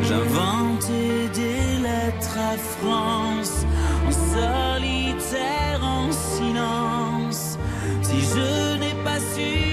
J'inventais 0.00 1.28
des 1.34 1.82
lettres 1.82 2.38
à 2.52 2.56
France 2.56 3.66
en 4.06 4.12
solitaire, 4.36 5.80
en 5.82 6.12
silence. 6.12 7.58
Si 8.00 8.18
je 8.32 8.78
n'ai 8.78 8.94
pas 9.02 9.18
su 9.34 9.65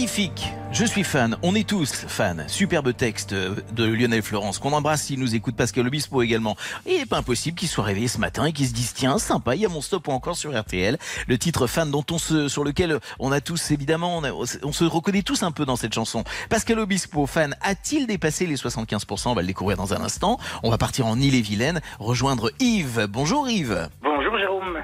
Magnifique 0.00 0.52
Je 0.72 0.84
suis 0.84 1.04
fan, 1.04 1.38
on 1.42 1.54
est 1.54 1.66
tous 1.66 2.04
fans. 2.06 2.46
Superbe 2.48 2.94
texte 2.94 3.32
euh, 3.32 3.54
de 3.72 3.86
Lionel 3.86 4.20
Florence, 4.20 4.58
qu'on 4.58 4.74
embrasse 4.74 5.04
s'il 5.04 5.18
nous 5.18 5.34
écoute, 5.34 5.56
Pascal 5.56 5.86
Obispo 5.86 6.20
également. 6.20 6.54
Et 6.84 6.96
il 6.96 6.98
n'est 6.98 7.06
pas 7.06 7.16
impossible 7.16 7.56
qu'il 7.56 7.66
soit 7.66 7.84
réveillé 7.84 8.06
ce 8.06 8.18
matin 8.18 8.44
et 8.44 8.52
qu'il 8.52 8.66
se 8.66 8.74
dise 8.74 8.92
tiens, 8.92 9.16
sympa, 9.16 9.54
il 9.54 9.62
y 9.62 9.64
a 9.64 9.70
mon 9.70 9.80
stop 9.80 10.06
ou 10.08 10.10
encore 10.10 10.36
sur 10.36 10.54
RTL. 10.54 10.98
Le 11.28 11.38
titre 11.38 11.66
fan 11.66 11.90
dont 11.90 12.04
on 12.10 12.18
se, 12.18 12.46
sur 12.48 12.62
lequel 12.62 12.98
on 13.18 13.32
a 13.32 13.40
tous, 13.40 13.70
évidemment, 13.70 14.18
on, 14.18 14.24
a- 14.24 14.32
on 14.32 14.72
se 14.72 14.84
reconnaît 14.84 15.22
tous 15.22 15.42
un 15.42 15.50
peu 15.50 15.64
dans 15.64 15.76
cette 15.76 15.94
chanson. 15.94 16.24
Pascal 16.50 16.78
Obispo, 16.78 17.24
fan, 17.24 17.56
a-t-il 17.62 18.06
dépassé 18.06 18.44
les 18.44 18.56
75% 18.56 19.30
On 19.30 19.34
va 19.34 19.40
le 19.40 19.46
découvrir 19.46 19.78
dans 19.78 19.94
un 19.94 20.02
instant. 20.04 20.38
On 20.62 20.68
va 20.70 20.76
partir 20.76 21.06
en 21.06 21.18
Ille-et-Vilaine, 21.18 21.80
rejoindre 22.00 22.50
Yves. 22.60 23.06
Bonjour 23.08 23.48
Yves. 23.48 23.88
Bonjour 24.02 24.36
Jérôme. 24.38 24.76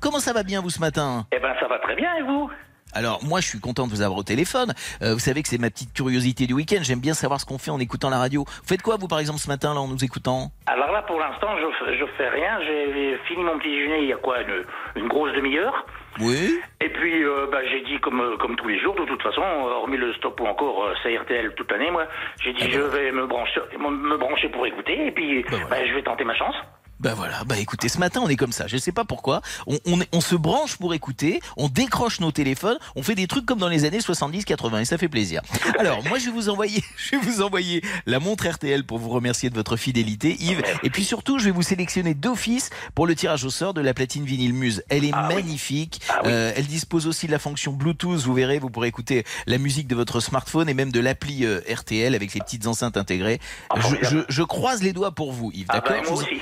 Comment 0.00 0.18
ça 0.18 0.32
va 0.32 0.42
bien 0.42 0.60
vous 0.60 0.70
ce 0.70 0.80
matin? 0.80 1.24
Eh 1.30 1.38
ben 1.38 1.54
ça 1.60 1.68
va 1.68 1.78
très 1.78 1.94
bien 1.94 2.12
et 2.16 2.22
vous? 2.22 2.50
Alors 2.92 3.22
moi 3.24 3.40
je 3.40 3.48
suis 3.48 3.60
content 3.60 3.86
de 3.86 3.90
vous 3.90 4.02
avoir 4.02 4.18
au 4.18 4.22
téléphone. 4.22 4.72
Euh, 5.02 5.12
vous 5.14 5.18
savez 5.18 5.42
que 5.42 5.48
c'est 5.48 5.58
ma 5.58 5.70
petite 5.70 5.92
curiosité 5.92 6.46
du 6.46 6.54
week-end. 6.54 6.78
J'aime 6.82 7.00
bien 7.00 7.14
savoir 7.14 7.40
ce 7.40 7.44
qu'on 7.46 7.58
fait 7.58 7.70
en 7.70 7.78
écoutant 7.78 8.08
la 8.10 8.18
radio. 8.18 8.44
Vous 8.46 8.66
faites 8.66 8.82
quoi 8.82 8.96
vous 8.96 9.08
par 9.08 9.18
exemple 9.18 9.38
ce 9.38 9.48
matin 9.48 9.74
là 9.74 9.80
en 9.80 9.88
nous 9.88 10.02
écoutant 10.04 10.50
Alors 10.66 10.90
là 10.92 11.02
pour 11.02 11.18
l'instant 11.18 11.48
je, 11.58 11.96
je 11.98 12.04
fais 12.16 12.28
rien. 12.28 12.58
J'ai 12.64 13.18
fini 13.28 13.42
mon 13.44 13.58
petit 13.58 13.68
déjeuner 13.68 14.02
il 14.02 14.08
y 14.08 14.12
a 14.12 14.16
quoi 14.16 14.40
une, 14.40 14.64
une 15.02 15.08
grosse 15.08 15.32
demi-heure. 15.34 15.84
Oui. 16.20 16.58
Et 16.80 16.88
puis 16.88 17.22
euh, 17.24 17.46
bah, 17.52 17.58
j'ai 17.70 17.82
dit 17.82 18.00
comme 18.00 18.20
euh, 18.20 18.36
comme 18.38 18.56
tous 18.56 18.68
les 18.68 18.78
jours 18.80 18.94
de 18.94 19.04
toute 19.04 19.22
façon, 19.22 19.42
hormis 19.42 19.98
le 19.98 20.14
stop 20.14 20.40
ou 20.40 20.46
encore 20.46 20.84
euh, 20.84 20.94
c'est 21.02 21.14
RTL 21.18 21.52
toute 21.54 21.70
l'année 21.70 21.90
moi, 21.90 22.06
j'ai 22.42 22.54
dit 22.54 22.62
Ah 22.62 22.70
je 22.72 22.80
bah. 22.80 22.88
vais 22.88 23.12
me 23.12 23.26
brancher 23.26 23.60
me, 23.78 24.16
brancher 24.16 24.48
pour 24.48 24.66
écouter 24.66 25.08
et 25.08 25.10
puis 25.10 25.42
voilà. 25.42 25.66
bah, 25.66 25.76
je 25.86 25.92
vais 25.92 26.02
tenter 26.02 26.24
ma 26.24 26.34
chance. 26.34 26.54
Bah 26.98 27.12
voilà, 27.14 27.44
bah 27.44 27.58
écoutez, 27.58 27.90
ce 27.90 27.98
matin 27.98 28.20
on 28.24 28.28
est 28.28 28.36
comme 28.36 28.52
ça, 28.52 28.66
je 28.66 28.78
sais 28.78 28.90
pas 28.90 29.04
pourquoi, 29.04 29.42
on, 29.66 29.78
on, 29.84 29.98
on 30.12 30.20
se 30.22 30.34
branche 30.34 30.76
pour 30.78 30.94
écouter, 30.94 31.40
on 31.58 31.68
décroche 31.68 32.20
nos 32.20 32.32
téléphones, 32.32 32.78
on 32.94 33.02
fait 33.02 33.14
des 33.14 33.26
trucs 33.26 33.44
comme 33.44 33.58
dans 33.58 33.68
les 33.68 33.84
années 33.84 33.98
70-80 33.98 34.80
et 34.80 34.84
ça 34.86 34.96
fait 34.96 35.08
plaisir. 35.10 35.42
Alors 35.78 36.02
moi 36.04 36.18
je 36.18 36.24
vais 36.26 36.30
vous 36.30 36.48
envoyer, 36.48 36.82
je 36.96 37.10
vais 37.10 37.18
vous 37.18 37.42
envoyer 37.42 37.82
la 38.06 38.18
montre 38.18 38.48
RTL 38.48 38.84
pour 38.84 38.98
vous 38.98 39.10
remercier 39.10 39.50
de 39.50 39.54
votre 39.54 39.76
fidélité 39.76 40.36
Yves, 40.40 40.62
et 40.82 40.88
puis 40.88 41.04
surtout 41.04 41.38
je 41.38 41.44
vais 41.44 41.50
vous 41.50 41.60
sélectionner 41.62 42.14
d'office 42.14 42.70
pour 42.94 43.06
le 43.06 43.14
tirage 43.14 43.44
au 43.44 43.50
sort 43.50 43.74
de 43.74 43.82
la 43.82 43.92
platine 43.92 44.24
vinyle 44.24 44.54
Muse. 44.54 44.82
Elle 44.88 45.04
est 45.04 45.10
Ah 45.12 45.26
oui. 45.28 45.34
magnifique, 45.34 46.00
Ah 46.08 46.20
oui. 46.24 46.30
Euh, 46.32 46.52
elle 46.56 46.66
dispose 46.66 47.06
aussi 47.06 47.26
de 47.26 47.32
la 47.32 47.38
fonction 47.38 47.72
Bluetooth, 47.74 48.20
vous 48.20 48.32
verrez, 48.34 48.58
vous 48.58 48.70
pourrez 48.70 48.88
écouter 48.88 49.24
la 49.46 49.58
musique 49.58 49.86
de 49.86 49.94
votre 49.94 50.20
smartphone 50.20 50.66
et 50.70 50.74
même 50.74 50.92
de 50.92 51.00
l'appli 51.00 51.44
euh, 51.44 51.60
RTL 51.70 52.14
avec 52.14 52.32
les 52.32 52.40
petites 52.40 52.66
enceintes 52.66 52.96
intégrées. 52.96 53.38
Ah, 53.68 53.74
Je, 53.80 53.96
je- 54.08 54.24
je 54.30 54.42
croise 54.42 54.82
les 54.82 54.94
doigts 54.94 55.12
pour 55.14 55.32
vous 55.32 55.50
Yves, 55.52 55.66
Ah 55.68 55.80
d'accord? 55.80 56.20
bah, 56.20 56.24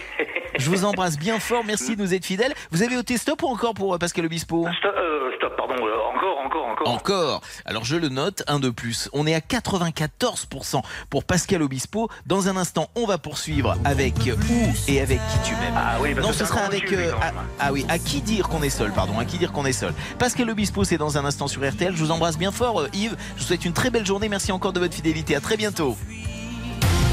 Je 0.58 0.70
vous- 0.70 0.84
embrasse 0.84 1.18
bien 1.18 1.40
fort, 1.40 1.64
merci 1.64 1.96
de 1.96 2.02
nous 2.02 2.12
être 2.14 2.24
fidèles. 2.26 2.52
Vous 2.70 2.82
avez 2.82 2.96
ôté 2.96 3.16
stop 3.16 3.42
ou 3.42 3.46
encore 3.46 3.74
pour 3.74 3.94
euh, 3.94 3.98
Pascal 3.98 4.26
Obispo 4.26 4.66
stop, 4.78 4.94
euh, 4.96 5.30
stop, 5.38 5.56
pardon, 5.56 5.74
euh, 5.76 6.14
encore, 6.14 6.38
encore, 6.44 6.66
encore. 6.66 6.88
Encore. 6.88 7.40
Alors 7.64 7.84
je 7.84 7.96
le 7.96 8.08
note, 8.08 8.42
un 8.48 8.58
de 8.58 8.68
plus. 8.70 9.08
On 9.12 9.26
est 9.26 9.34
à 9.34 9.40
94% 9.40 10.82
pour 11.10 11.24
Pascal 11.24 11.62
Obispo. 11.62 12.08
Dans 12.26 12.48
un 12.48 12.56
instant, 12.56 12.88
on 12.94 13.06
va 13.06 13.16
poursuivre 13.18 13.76
avec 13.84 14.14
où 14.50 14.90
et 14.90 15.00
avec 15.00 15.18
qui 15.28 15.38
tu 15.48 15.54
m'aimes. 15.56 15.74
Ah 15.76 15.96
oui, 16.00 16.14
parce 16.14 16.26
Non, 16.26 16.32
que 16.32 16.38
ce 16.38 16.44
sera 16.44 16.60
avec. 16.60 16.92
euh, 16.92 17.12
ah, 17.22 17.30
ah 17.60 17.72
oui, 17.72 17.86
à 17.88 17.98
qui 17.98 18.20
dire 18.20 18.48
qu'on 18.48 18.62
est 18.62 18.70
seul, 18.70 18.92
pardon, 18.92 19.18
à 19.18 19.24
qui 19.24 19.38
dire 19.38 19.52
qu'on 19.52 19.64
est 19.64 19.72
seul. 19.72 19.94
Pascal 20.18 20.50
Obispo, 20.50 20.84
c'est 20.84 20.98
dans 20.98 21.16
un 21.18 21.24
instant 21.24 21.48
sur 21.48 21.66
RTL. 21.66 21.94
Je 21.96 22.04
vous 22.04 22.10
embrasse 22.10 22.36
bien 22.38 22.52
fort, 22.52 22.80
euh, 22.82 22.88
Yves. 22.92 23.16
Je 23.36 23.40
vous 23.42 23.46
souhaite 23.48 23.64
une 23.64 23.72
très 23.72 23.90
belle 23.90 24.06
journée. 24.06 24.28
Merci 24.28 24.52
encore 24.52 24.72
de 24.74 24.80
votre 24.80 24.94
fidélité. 24.94 25.34
À 25.36 25.40
très 25.40 25.56
bientôt. 25.56 25.96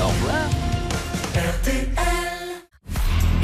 Au 0.02 0.08
revoir. 0.08 0.36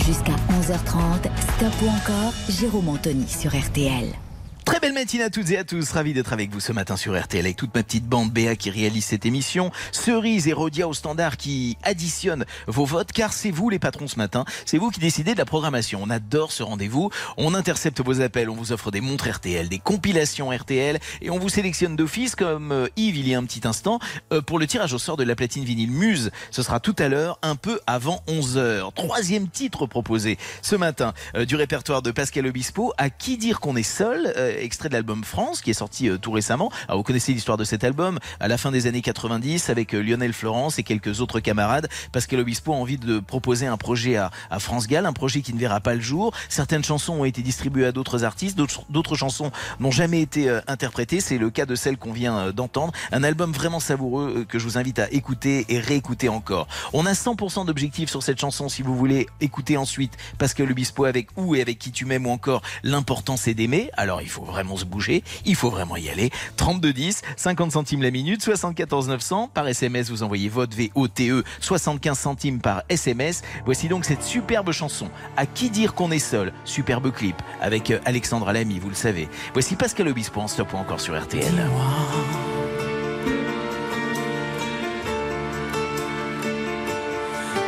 Jusqu'à 0.07 0.37
11h30, 0.49 1.29
Stop 1.57 1.73
ou 1.83 1.89
encore, 1.89 2.33
Jérôme 2.47 2.87
Anthony 2.87 3.27
sur 3.27 3.53
RTL. 3.53 4.26
Très 4.67 4.81
belle 4.81 4.91
matinée 4.91 5.23
à 5.23 5.29
toutes 5.29 5.49
et 5.51 5.57
à 5.57 5.63
tous. 5.63 5.91
Ravi 5.91 6.13
d'être 6.13 6.33
avec 6.33 6.51
vous 6.51 6.59
ce 6.59 6.73
matin 6.73 6.97
sur 6.97 7.17
RTL 7.17 7.45
avec 7.45 7.55
toute 7.55 7.73
ma 7.73 7.83
petite 7.83 8.03
bande 8.03 8.31
Béa 8.31 8.57
qui 8.57 8.69
réalise 8.69 9.05
cette 9.05 9.25
émission. 9.25 9.71
Cerise 9.93 10.49
et 10.49 10.51
Rodia 10.51 10.89
au 10.89 10.93
standard 10.93 11.37
qui 11.37 11.77
additionnent 11.83 12.45
vos 12.67 12.83
votes 12.83 13.13
car 13.13 13.31
c'est 13.31 13.49
vous 13.49 13.69
les 13.69 13.79
patrons 13.79 14.09
ce 14.09 14.17
matin. 14.17 14.43
C'est 14.65 14.77
vous 14.77 14.89
qui 14.89 14.99
décidez 14.99 15.35
de 15.35 15.37
la 15.37 15.45
programmation. 15.45 16.01
On 16.03 16.09
adore 16.09 16.51
ce 16.51 16.63
rendez-vous. 16.63 17.11
On 17.37 17.53
intercepte 17.53 18.01
vos 18.01 18.19
appels. 18.19 18.49
On 18.49 18.55
vous 18.55 18.73
offre 18.73 18.91
des 18.91 18.99
montres 18.99 19.29
RTL, 19.29 19.69
des 19.69 19.79
compilations 19.79 20.51
RTL 20.51 20.99
et 21.21 21.29
on 21.29 21.39
vous 21.39 21.47
sélectionne 21.47 21.95
d'office 21.95 22.35
comme 22.35 22.73
euh, 22.73 22.87
Yves 22.97 23.15
il 23.15 23.29
y 23.29 23.35
a 23.35 23.37
un 23.37 23.45
petit 23.45 23.65
instant 23.65 23.99
euh, 24.33 24.41
pour 24.41 24.59
le 24.59 24.67
tirage 24.67 24.91
au 24.91 24.99
sort 24.99 25.15
de 25.15 25.23
la 25.23 25.37
platine 25.37 25.63
vinyle 25.63 25.91
Muse. 25.91 26.29
Ce 26.51 26.61
sera 26.61 26.81
tout 26.81 26.95
à 26.99 27.07
l'heure, 27.07 27.39
un 27.41 27.55
peu 27.55 27.79
avant 27.87 28.21
11h. 28.27 28.93
Troisième 28.95 29.47
titre 29.47 29.85
proposé 29.85 30.37
ce 30.61 30.75
matin 30.75 31.13
euh, 31.37 31.45
du 31.45 31.55
répertoire 31.55 32.01
de 32.01 32.11
Pascal 32.11 32.45
Obispo. 32.47 32.91
À 32.97 33.09
qui 33.09 33.37
dire 33.37 33.61
qu'on 33.61 33.77
est 33.77 33.83
seul 33.83 34.33
Extrait 34.59 34.89
de 34.89 34.93
l'album 34.93 35.23
France 35.23 35.61
qui 35.61 35.69
est 35.69 35.73
sorti 35.73 36.09
euh, 36.09 36.17
tout 36.17 36.31
récemment. 36.31 36.71
Vous 36.89 37.03
connaissez 37.03 37.33
l'histoire 37.33 37.57
de 37.57 37.63
cet 37.63 37.83
album. 37.83 38.19
À 38.39 38.47
la 38.47 38.57
fin 38.57 38.71
des 38.71 38.87
années 38.87 39.01
90, 39.01 39.69
avec 39.69 39.93
euh, 39.93 40.01
Lionel 40.01 40.33
Florence 40.33 40.79
et 40.79 40.83
quelques 40.83 41.21
autres 41.21 41.39
camarades, 41.39 41.87
Pascal 42.11 42.39
Obispo 42.39 42.73
a 42.73 42.75
envie 42.75 42.97
de 42.97 43.19
proposer 43.19 43.67
un 43.67 43.77
projet 43.77 44.15
à, 44.15 44.31
France 44.59 44.87
Gall, 44.87 45.05
un 45.05 45.13
projet 45.13 45.41
qui 45.41 45.53
ne 45.53 45.59
verra 45.59 45.79
pas 45.79 45.95
le 45.95 46.01
jour. 46.01 46.33
Certaines 46.49 46.83
chansons 46.83 47.13
ont 47.13 47.25
été 47.25 47.41
distribuées 47.41 47.85
à 47.85 47.91
d'autres 47.91 48.23
artistes, 48.23 48.57
d'autres 48.57 49.15
chansons 49.15 49.51
n'ont 49.79 49.91
jamais 49.91 50.21
été 50.21 50.49
euh, 50.49 50.61
interprétées. 50.67 51.21
C'est 51.21 51.37
le 51.37 51.49
cas 51.49 51.65
de 51.65 51.75
celle 51.75 51.97
qu'on 51.97 52.13
vient 52.13 52.51
d'entendre. 52.51 52.93
Un 53.11 53.23
album 53.23 53.51
vraiment 53.51 53.79
savoureux 53.79 54.45
que 54.47 54.59
je 54.59 54.63
vous 54.63 54.77
invite 54.77 54.99
à 54.99 55.09
écouter 55.11 55.65
et 55.69 55.79
réécouter 55.79 56.29
encore. 56.29 56.67
On 56.93 57.05
a 57.05 57.13
100% 57.13 57.65
d'objectifs 57.65 58.09
sur 58.09 58.23
cette 58.23 58.39
chanson 58.39 58.69
si 58.69 58.81
vous 58.81 58.95
voulez 58.95 59.27
écouter 59.41 59.77
ensuite 59.77 60.17
Pascal 60.37 60.71
Obispo 60.71 61.05
avec 61.05 61.29
où 61.35 61.55
et 61.55 61.61
avec 61.61 61.79
qui 61.79 61.91
tu 61.91 62.05
m'aimes 62.05 62.27
ou 62.27 62.31
encore 62.31 62.61
l'important 62.83 63.37
c'est 63.37 63.53
d'aimer. 63.53 63.89
Alors 63.97 64.21
il 64.21 64.29
faut 64.29 64.46
vraiment 64.47 64.77
se 64.77 64.85
bouger, 64.85 65.23
il 65.45 65.55
faut 65.55 65.69
vraiment 65.69 65.97
y 65.97 66.09
aller. 66.09 66.31
32 66.55 66.93
10, 66.93 67.21
50 67.35 67.71
centimes 67.71 68.01
la 68.01 68.11
minute, 68.11 68.41
74 68.41 69.07
900 69.09 69.51
par 69.53 69.67
SMS 69.67 70.09
vous 70.09 70.23
envoyez 70.23 70.49
vote 70.49 70.73
VOTE 70.73 71.43
75 71.59 72.17
centimes 72.17 72.59
par 72.59 72.83
SMS. 72.89 73.41
Voici 73.65 73.87
donc 73.87 74.05
cette 74.05 74.23
superbe 74.23 74.71
chanson. 74.71 75.09
À 75.35 75.45
qui 75.45 75.69
dire 75.69 75.93
qu'on 75.93 76.11
est 76.11 76.19
seul? 76.19 76.53
Superbe 76.65 77.11
clip 77.11 77.35
avec 77.61 77.91
euh, 77.91 77.99
Alexandre 78.05 78.51
Lamy, 78.51 78.79
vous 78.79 78.89
le 78.89 78.95
savez. 78.95 79.27
Voici 79.53 79.75
Pascal 79.75 80.07
Obispo 80.07 80.41
en 80.41 80.47
stop 80.47 80.73
encore 80.73 80.99
sur 80.99 81.19
RTL. 81.19 81.53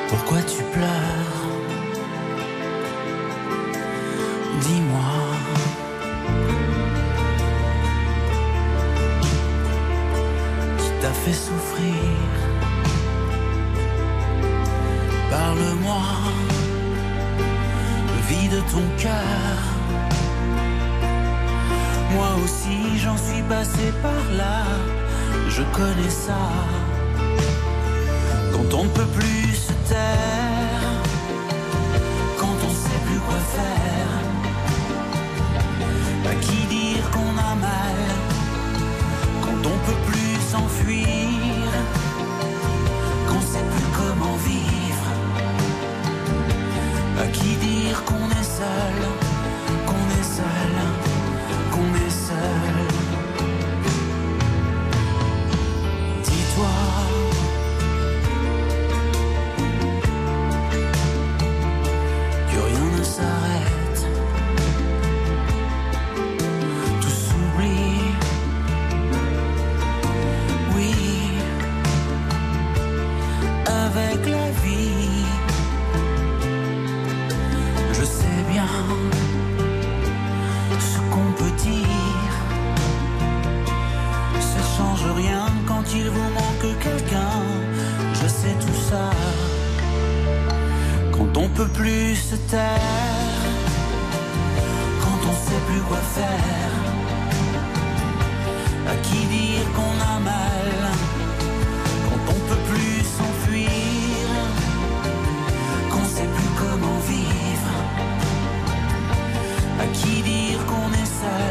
Pourquoi 0.09 0.41
tu 0.41 0.63
pleures? 0.73 1.39
Dis-moi. 4.61 5.18
Parle-moi. 15.31 16.03
Vide 18.29 18.61
ton 18.71 18.85
cœur. 18.97 19.57
Moi 22.13 22.29
aussi 22.43 22.97
j'en 22.97 23.17
suis 23.17 23.43
passé 23.43 23.93
par 24.01 24.23
là. 24.37 24.63
Je 25.49 25.63
connais 25.77 26.09
ça 26.09 26.43
quand 28.59 28.77
on 28.77 28.83
ne 28.83 28.89
peut 28.89 29.11
plus 29.17 29.55
se 29.55 29.73
taire, 29.87 30.91
quand 32.37 32.57
on 32.67 32.73
sait 32.83 33.01
plus 33.07 33.19
quoi 33.19 33.41
faire. 33.57 34.13
À 36.31 36.35
qui 36.35 36.59
dire 36.67 37.09
qu'on 37.11 37.35
a 37.37 37.55
mal, 37.55 37.97
quand 39.41 39.61
on 39.73 39.77
peut 39.87 40.01
plus 40.11 40.35
s'enfuir, 40.51 41.48
vivre. 44.45 45.08
À 47.21 47.28
qui 47.28 47.56
dire 47.56 48.04
qu'on 48.06 48.30
est 48.39 48.49
seul, 48.60 48.99
qu'on 49.86 50.06
est 50.19 50.23
seul, 50.23 50.98
peut 91.60 91.82
plus 91.84 92.15
se 92.15 92.36
taire 92.50 93.50
quand 95.02 95.19
on 95.30 95.34
sait 95.45 95.62
plus 95.67 95.82
quoi 95.89 95.98
faire. 95.98 96.76
À 98.88 98.95
qui 99.06 99.26
dire 99.26 99.65
qu'on 99.76 99.95
a 100.13 100.19
mal 100.32 100.78
quand 102.06 102.24
on 102.34 102.39
peut 102.48 102.63
plus 102.72 103.04
s'enfuir, 103.17 104.32
qu'on 105.91 106.06
sait 106.15 106.30
plus 106.36 106.52
comment 106.62 107.00
vivre? 107.13 107.76
À 109.84 109.86
qui 109.98 110.15
dire 110.22 110.60
qu'on 110.69 110.89
est 111.02 111.12
seul? 111.22 111.48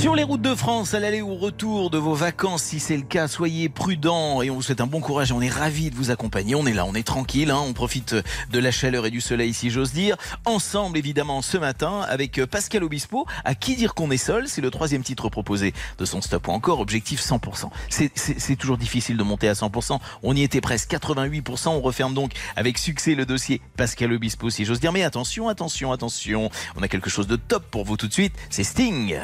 Sur 0.00 0.14
les 0.14 0.22
routes 0.22 0.40
de 0.40 0.54
France, 0.54 0.94
à 0.94 1.00
l'aller 1.00 1.20
ou 1.20 1.32
au 1.32 1.36
retour 1.36 1.90
de 1.90 1.98
vos 1.98 2.14
vacances, 2.14 2.62
si 2.62 2.80
c'est 2.80 2.96
le 2.96 3.02
cas, 3.02 3.28
soyez 3.28 3.68
prudents 3.68 4.40
et 4.40 4.48
on 4.48 4.54
vous 4.54 4.62
souhaite 4.62 4.80
un 4.80 4.86
bon 4.86 5.00
courage. 5.00 5.30
On 5.30 5.42
est 5.42 5.50
ravis 5.50 5.90
de 5.90 5.94
vous 5.94 6.10
accompagner. 6.10 6.54
On 6.54 6.64
est 6.64 6.72
là, 6.72 6.86
on 6.86 6.94
est 6.94 7.06
tranquille, 7.06 7.50
hein, 7.50 7.60
on 7.62 7.74
profite 7.74 8.14
de 8.50 8.58
la 8.58 8.70
chaleur 8.70 9.04
et 9.04 9.10
du 9.10 9.20
soleil, 9.20 9.52
si 9.52 9.68
j'ose 9.68 9.92
dire. 9.92 10.16
Ensemble, 10.46 10.96
évidemment, 10.96 11.42
ce 11.42 11.58
matin, 11.58 12.00
avec 12.08 12.42
Pascal 12.46 12.82
Obispo. 12.82 13.26
À 13.44 13.54
qui 13.54 13.76
dire 13.76 13.92
qu'on 13.92 14.10
est 14.10 14.16
seul? 14.16 14.48
C'est 14.48 14.62
le 14.62 14.70
troisième 14.70 15.02
titre 15.02 15.28
proposé 15.28 15.74
de 15.98 16.04
son 16.06 16.22
stop 16.22 16.48
ou 16.48 16.52
encore 16.52 16.80
objectif 16.80 17.20
100%. 17.20 17.70
C'est- 17.90 18.56
toujours 18.56 18.78
difficile 18.78 19.18
de 19.18 19.22
monter 19.22 19.48
à 19.48 19.54
100%. 19.54 20.00
On 20.22 20.34
y 20.34 20.42
était 20.42 20.62
presque 20.62 20.90
88%. 20.90 21.68
On 21.76 21.80
referme 21.82 22.14
donc 22.14 22.32
avec 22.56 22.78
succès 22.78 23.14
le 23.14 23.26
dossier 23.26 23.60
Pascal 23.76 24.12
Obispo, 24.14 24.48
si 24.48 24.64
j'ose 24.64 24.80
dire. 24.80 24.92
Mais 24.92 25.02
attention, 25.02 25.48
attention, 25.48 25.92
attention. 25.92 26.50
On 26.76 26.82
a 26.82 26.88
quelque 26.88 27.10
chose 27.10 27.26
de 27.26 27.36
top 27.36 27.64
pour 27.70 27.84
vous 27.84 27.98
tout 27.98 28.08
de 28.08 28.12
suite. 28.14 28.34
C'est 28.48 28.64
Sting. 28.64 29.18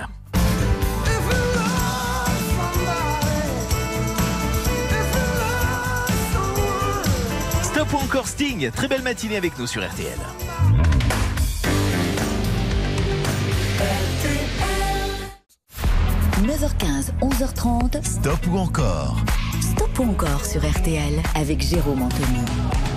Stop 7.86 8.00
ou 8.00 8.04
encore 8.04 8.26
Sting. 8.26 8.70
Très 8.72 8.88
belle 8.88 9.02
matinée 9.02 9.36
avec 9.36 9.56
nous 9.58 9.66
sur 9.66 9.86
RTL. 9.86 10.18
9h15, 16.42 17.12
11h30, 17.20 18.04
Stop 18.04 18.46
ou 18.50 18.58
encore? 18.58 19.16
Stop 19.60 19.98
ou 20.00 20.02
encore 20.10 20.44
sur 20.44 20.68
RTL 20.68 21.22
avec 21.36 21.60
Jérôme 21.60 22.02
Anthony. 22.02 22.95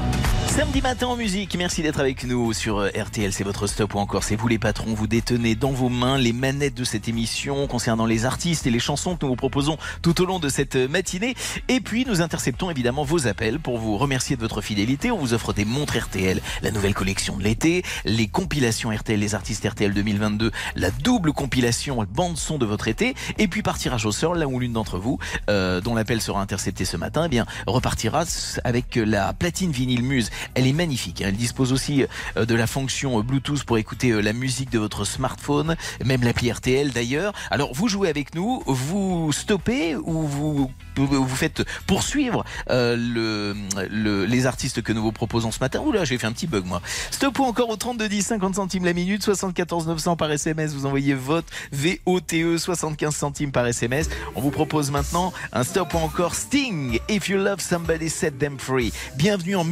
Samedi 0.60 0.82
matin 0.82 1.08
en 1.08 1.16
musique, 1.16 1.56
merci 1.58 1.82
d'être 1.84 2.02
avec 2.02 2.26
nous 2.26 2.52
sur 2.52 2.80
euh, 2.80 2.90
RTL, 2.90 3.32
c'est 3.32 3.46
votre 3.46 3.66
stop 3.66 3.96
ou 3.96 3.98
encore 3.98 4.26
c'est 4.26 4.36
vous 4.36 4.50
les 4.50 4.60
patrons, 4.60 4.94
vous 4.94 5.08
détenez 5.08 5.56
dans 5.56 5.72
vos 5.72 5.88
mains 5.88 6.18
les 6.18 6.34
manettes 6.34 6.74
de 6.74 6.84
cette 6.84 7.08
émission 7.08 7.66
concernant 7.66 8.06
les 8.06 8.26
artistes 8.26 8.68
et 8.68 8.70
les 8.70 8.80
chansons 8.80 9.16
que 9.16 9.24
nous 9.24 9.30
vous 9.30 9.36
proposons 9.38 9.78
tout 10.02 10.22
au 10.22 10.26
long 10.26 10.38
de 10.38 10.50
cette 10.50 10.76
euh, 10.76 10.90
matinée. 10.90 11.34
Et 11.70 11.80
puis 11.80 12.04
nous 12.04 12.22
interceptons 12.22 12.70
évidemment 12.70 13.06
vos 13.06 13.26
appels 13.26 13.58
pour 13.58 13.78
vous 13.78 13.98
remercier 13.98 14.36
de 14.36 14.42
votre 14.42 14.60
fidélité. 14.60 15.12
On 15.12 15.18
vous 15.18 15.34
offre 15.34 15.54
des 15.54 15.64
montres 15.64 15.98
RTL, 15.98 16.42
la 16.62 16.72
nouvelle 16.72 16.94
collection 16.94 17.38
de 17.38 17.44
l'été, 17.44 17.86
les 18.04 18.28
compilations 18.28 18.92
RTL, 18.92 19.18
les 19.18 19.36
artistes 19.36 19.66
RTL 19.66 19.94
2022, 19.94 20.52
la 20.76 20.92
double 20.92 21.32
compilation 21.32 22.06
bande 22.14 22.36
son 22.36 22.58
de 22.58 22.66
votre 22.66 22.90
été, 22.90 23.16
et 23.38 23.48
puis 23.48 23.62
par 23.62 23.78
tirage 23.78 24.06
au 24.06 24.12
sort, 24.12 24.36
là 24.36 24.46
où 24.46 24.60
l'une 24.60 24.74
d'entre 24.74 24.98
vous, 24.98 25.20
euh, 25.50 25.80
dont 25.80 25.96
l'appel 25.96 26.20
sera 26.20 26.42
intercepté 26.42 26.84
ce 26.84 26.98
matin, 26.98 27.24
eh 27.28 27.30
bien 27.30 27.46
repartira 27.66 28.26
avec 28.66 28.98
la 28.98 29.32
platine 29.32 29.72
vinyle 29.72 30.04
Muse. 30.04 30.30
Elle 30.56 30.68
est 30.68 30.74
magnifique. 30.74 31.22
hein. 31.22 31.26
Elle 31.30 31.36
dispose 31.38 31.72
aussi 31.74 32.06
euh, 32.38 32.46
de 32.46 32.56
la 32.56 32.68
fonction 32.68 33.20
euh, 33.20 33.22
Bluetooth 33.24 33.64
pour 33.64 33.78
écouter 33.78 34.12
euh, 34.12 34.20
la 34.22 34.34
musique 34.34 34.70
de 34.72 34.80
votre 34.80 35.06
smartphone, 35.06 35.76
même 36.04 36.24
l'appli 36.24 36.52
RTL 36.52 36.92
d'ailleurs. 36.92 37.34
Alors 37.52 37.74
vous 37.74 37.88
jouez 37.88 38.10
avec 38.10 38.34
nous, 38.36 38.64
vous 38.66 39.32
stoppez 39.32 39.96
ou 39.96 40.24
vous 40.24 40.72
vous 40.96 41.28
faites 41.30 41.64
poursuivre 41.88 42.44
le, 42.70 43.56
le- 43.90 44.26
les 44.26 44.46
artistes 44.48 44.82
que 44.82 44.92
nous 44.92 45.02
vous 45.02 45.12
proposons 45.14 45.52
ce 45.52 45.60
matin? 45.60 45.80
Oula, 45.80 46.04
j'ai 46.04 46.18
fait 46.18 46.28
un 46.28 46.34
petit 46.34 46.48
bug 46.48 46.66
moi. 46.66 46.82
Stop 47.12 47.40
ou 47.40 47.44
encore 47.46 47.70
au 47.70 47.78
32 47.78 48.10
10 48.10 48.22
50 48.22 48.56
centimes 48.56 48.84
la 48.86 48.94
minute, 48.94 49.24
74 49.24 49.88
900 49.88 50.18
par 50.18 50.30
SMS. 50.32 50.74
Vous 50.74 50.86
envoyez 50.86 51.14
vote 51.14 51.46
VOTE 51.72 52.58
75 52.58 53.16
centimes 53.16 53.52
par 53.52 53.66
SMS. 53.66 54.10
On 54.36 54.42
vous 54.42 54.52
propose 54.52 54.92
maintenant 54.92 55.32
un 55.54 55.64
stop 55.64 55.94
ou 55.94 55.98
encore 55.98 56.36
Sting. 56.36 57.00
If 57.10 57.30
you 57.30 57.38
love 57.38 57.62
somebody, 57.62 58.10
set 58.10 58.38
them 58.38 58.58
free. 58.60 58.92
Bienvenue 59.16 59.56
en 59.56 59.64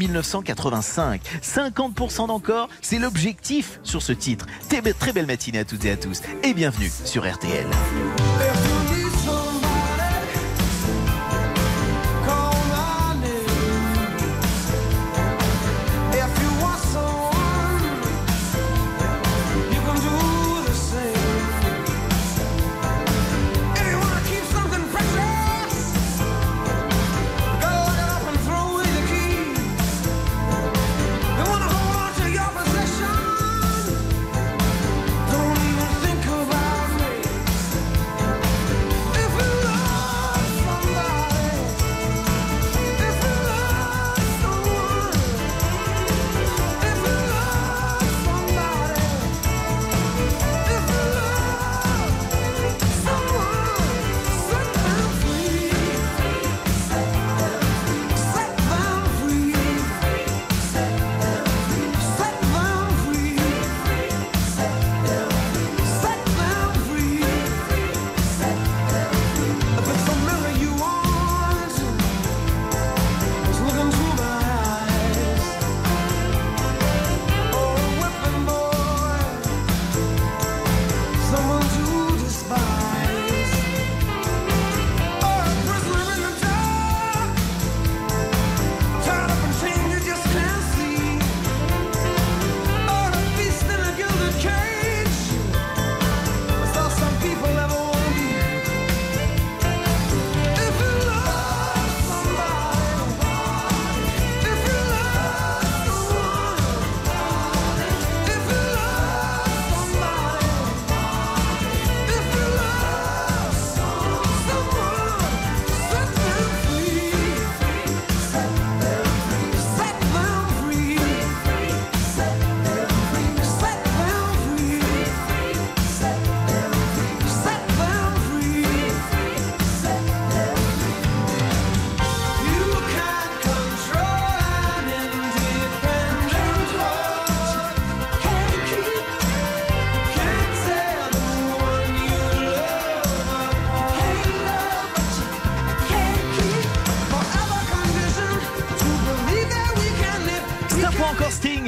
1985. 0.72 1.22
50% 1.42 2.28
d'encore, 2.28 2.70
c'est 2.82 3.00
l'objectif 3.00 3.80
sur 3.84 4.02
ce 4.02 4.14
titre. 4.14 4.46
Très 5.00 5.14
belle 5.14 5.28
matinée 5.28 5.60
à 5.60 5.66
toutes 5.66 5.86
et 5.86 5.92
à 5.92 5.98
tous 5.98 6.22
et 6.44 6.54
bienvenue 6.54 6.92
sur 7.06 7.30
RTL. 7.30 7.68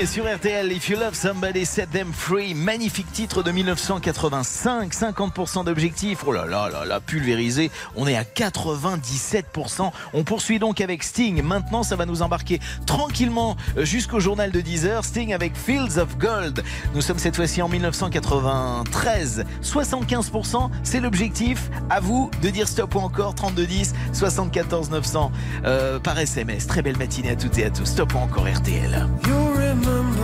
Sur 0.10 0.26
RTL. 0.26 0.72
If 0.72 0.90
you 0.90 0.98
love 0.98 1.14
somebody, 1.14 1.66
set 1.66 1.92
them 1.92 2.12
free. 2.14 2.56
Magnifique 2.56 3.12
titre 3.12 3.44
de 3.44 3.52
1985. 3.52 4.92
50% 4.92 5.66
d'objectifs. 5.66 6.24
Oh 6.26 6.32
là 6.32 6.46
là 6.46 6.68
là 6.70 6.84
là, 6.86 7.00
pulvérisé. 7.00 7.70
On 7.96 8.08
est 8.08 8.16
à 8.16 8.24
97%. 8.24 9.92
On 10.14 10.24
poursuit 10.24 10.58
donc 10.58 10.82
avec 10.82 11.04
Sting. 11.04 11.44
Maintenant, 11.44 11.84
ça 11.84 11.96
va 11.96 12.06
nous 12.06 12.24
embarquer 12.24 12.60
tranquillement 12.88 13.56
jusqu'au 13.78 14.20
journal 14.20 14.52
de 14.52 14.62
10h. 14.62 15.04
Sting 15.04 15.34
avec 15.34 15.56
Fields 15.56 16.00
of 16.00 16.18
Gold. 16.18 16.64
Nous 16.96 17.02
sommes 17.02 17.20
cette 17.20 17.36
fois-ci 17.36 17.62
en 17.62 17.70
1993. 17.70 19.46
75%, 19.62 20.70
c'est 20.82 21.02
l'objectif. 21.02 21.70
À 21.90 22.00
vous 22.00 22.32
de 22.42 22.50
dire 22.50 22.68
stop 22.68 22.96
ou 22.96 23.00
encore. 23.00 23.36
3210 23.36 23.94
74 24.14 24.90
900 24.90 25.32
euh, 25.66 26.00
par 26.00 26.18
SMS. 26.18 26.66
Très 26.66 26.82
belle 26.82 26.98
matinée 26.98 27.32
à 27.32 27.36
toutes 27.36 27.60
et 27.60 27.66
à 27.66 27.70
tous. 27.70 27.86
Stop 27.86 28.16
ou 28.16 28.18
encore 28.18 28.48
RTL. 28.48 29.08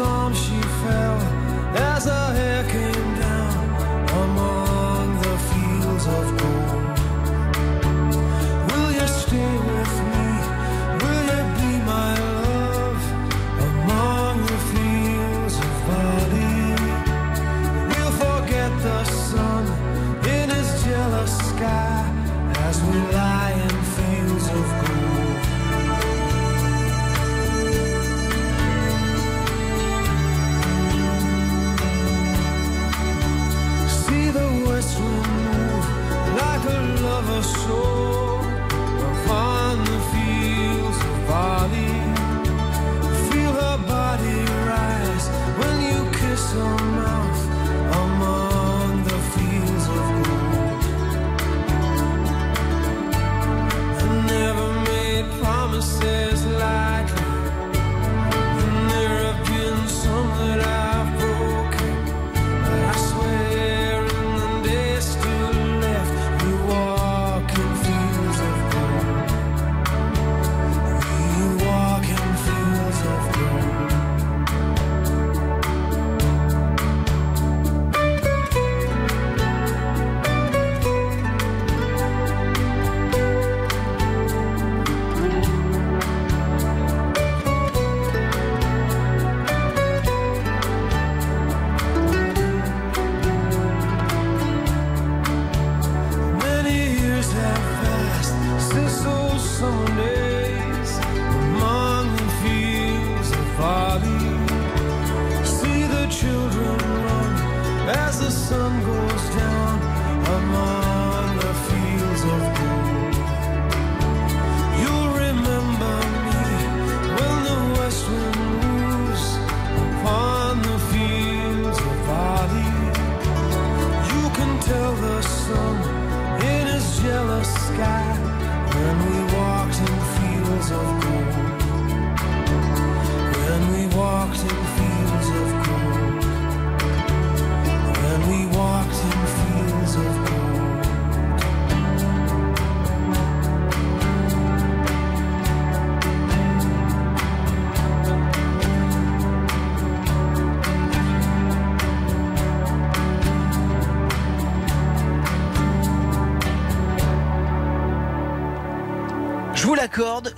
arms 0.00 0.38
she 0.38 0.60
fell 0.60 1.18
as 1.74 2.04
her 2.04 2.32
hair 2.34 2.62
came 2.70 3.14
down 3.18 3.56
among 4.24 5.20
the 5.22 5.38
fields 5.48 6.06
of 6.06 6.37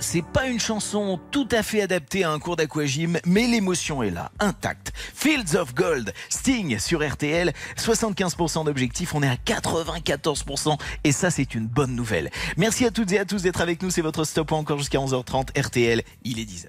c'est 0.01 0.25
pas 0.25 0.47
une 0.47 0.59
chanson 0.59 1.19
tout 1.31 1.47
à 1.51 1.63
fait 1.63 1.81
adaptée 1.81 2.23
à 2.23 2.31
un 2.31 2.39
cours 2.39 2.55
d'aquagym, 2.55 3.19
mais 3.25 3.47
l'émotion 3.47 4.03
est 4.03 4.09
là, 4.09 4.31
intacte. 4.39 4.91
Fields 5.13 5.55
of 5.55 5.73
Gold, 5.73 6.13
Sting 6.29 6.79
sur 6.79 7.07
RTL, 7.07 7.53
75% 7.77 8.65
d'objectifs, 8.65 9.15
on 9.15 9.23
est 9.23 9.29
à 9.29 9.35
94% 9.35 10.77
et 11.03 11.11
ça 11.11 11.31
c'est 11.31 11.55
une 11.55 11.67
bonne 11.67 11.95
nouvelle. 11.95 12.29
Merci 12.57 12.85
à 12.85 12.91
toutes 12.91 13.11
et 13.13 13.19
à 13.19 13.25
tous 13.25 13.43
d'être 13.43 13.61
avec 13.61 13.81
nous, 13.81 13.89
c'est 13.89 14.01
votre 14.01 14.25
stop 14.25 14.51
encore 14.51 14.79
jusqu'à 14.79 14.97
11h30 14.97 15.57
RTL, 15.59 16.01
il 16.23 16.39
est 16.39 16.45
10h. 16.45 16.67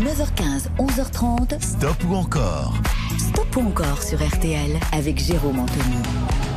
9h15, 0.00 0.68
11h30. 0.78 1.60
Stop 1.62 2.04
ou 2.08 2.14
encore? 2.14 2.74
Stop 3.18 3.56
ou 3.56 3.60
encore 3.60 4.02
sur 4.02 4.18
RTL 4.18 4.78
avec 4.92 5.18
Jérôme 5.18 5.60
Anthony. 5.60 6.55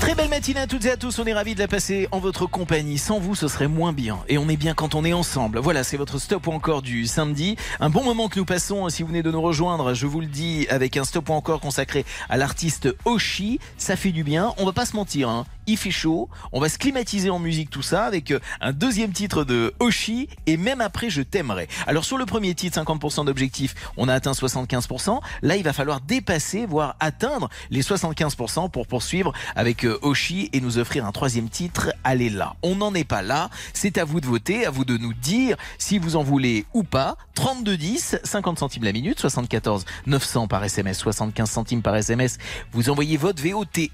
Très 0.00 0.14
belle 0.14 0.30
matinée 0.30 0.60
à 0.60 0.66
toutes 0.66 0.86
et 0.86 0.90
à 0.90 0.96
tous, 0.96 1.18
on 1.18 1.26
est 1.26 1.34
ravis 1.34 1.54
de 1.54 1.60
la 1.60 1.68
passer 1.68 2.08
en 2.10 2.20
votre 2.20 2.46
compagnie. 2.46 2.96
Sans 2.96 3.20
vous, 3.20 3.34
ce 3.34 3.48
serait 3.48 3.68
moins 3.68 3.92
bien. 3.92 4.18
Et 4.28 4.38
on 4.38 4.48
est 4.48 4.56
bien 4.56 4.72
quand 4.72 4.94
on 4.94 5.04
est 5.04 5.12
ensemble. 5.12 5.58
Voilà, 5.58 5.84
c'est 5.84 5.98
votre 5.98 6.18
stop 6.18 6.46
ou 6.46 6.52
encore 6.52 6.80
du 6.80 7.06
samedi. 7.06 7.56
Un 7.80 7.90
bon 7.90 8.02
moment 8.02 8.28
que 8.28 8.38
nous 8.38 8.46
passons, 8.46 8.88
si 8.88 9.02
vous 9.02 9.08
venez 9.08 9.22
de 9.22 9.30
nous 9.30 9.42
rejoindre, 9.42 9.92
je 9.92 10.06
vous 10.06 10.22
le 10.22 10.26
dis, 10.26 10.66
avec 10.70 10.96
un 10.96 11.04
stop 11.04 11.28
ou 11.28 11.34
encore 11.34 11.60
consacré 11.60 12.06
à 12.30 12.38
l'artiste 12.38 12.88
Oshi. 13.04 13.60
Ça 13.76 13.94
fait 13.94 14.10
du 14.10 14.24
bien, 14.24 14.54
on 14.56 14.64
va 14.64 14.72
pas 14.72 14.86
se 14.86 14.96
mentir, 14.96 15.28
hein. 15.28 15.44
il 15.66 15.76
fait 15.76 15.90
chaud, 15.90 16.30
on 16.52 16.60
va 16.60 16.70
se 16.70 16.78
climatiser 16.78 17.28
en 17.28 17.38
musique 17.38 17.68
tout 17.68 17.82
ça, 17.82 18.06
avec 18.06 18.30
euh, 18.30 18.40
un 18.62 18.72
deuxième 18.72 19.12
titre 19.12 19.44
de 19.44 19.74
Oshi, 19.80 20.28
et 20.46 20.56
même 20.56 20.80
après 20.80 21.10
je 21.10 21.20
t'aimerai. 21.20 21.68
Alors 21.86 22.06
sur 22.06 22.16
le 22.16 22.24
premier 22.24 22.54
titre, 22.54 22.80
50% 22.82 23.26
d'objectif, 23.26 23.74
on 23.98 24.08
a 24.08 24.14
atteint 24.14 24.32
75%. 24.32 25.20
Là, 25.42 25.56
il 25.56 25.62
va 25.62 25.74
falloir 25.74 26.00
dépasser, 26.00 26.64
voire 26.64 26.96
atteindre 27.00 27.50
les 27.70 27.82
75% 27.82 28.70
pour 28.70 28.86
poursuivre 28.86 29.34
avec 29.54 29.84
euh, 29.84 29.89
Oshi 30.02 30.50
et 30.52 30.60
nous 30.60 30.78
offrir 30.78 31.06
un 31.06 31.12
troisième 31.12 31.48
titre, 31.48 31.92
allez 32.04 32.30
là. 32.30 32.54
On 32.62 32.76
n'en 32.76 32.94
est 32.94 33.04
pas 33.04 33.22
là. 33.22 33.50
C'est 33.72 33.98
à 33.98 34.04
vous 34.04 34.20
de 34.20 34.26
voter, 34.26 34.66
à 34.66 34.70
vous 34.70 34.84
de 34.84 34.96
nous 34.96 35.14
dire 35.14 35.56
si 35.78 35.98
vous 35.98 36.16
en 36.16 36.22
voulez 36.22 36.66
ou 36.74 36.82
pas. 36.82 37.16
32 37.34 37.76
10, 37.76 38.18
50 38.22 38.58
centimes 38.58 38.84
la 38.84 38.92
minute, 38.92 39.18
74 39.18 39.84
900 40.06 40.46
par 40.48 40.62
SMS, 40.62 40.98
75 40.98 41.50
centimes 41.50 41.82
par 41.82 41.96
SMS. 41.96 42.38
Vous 42.72 42.90
envoyez 42.90 43.16
votre 43.16 43.42
VOTE. 43.42 43.90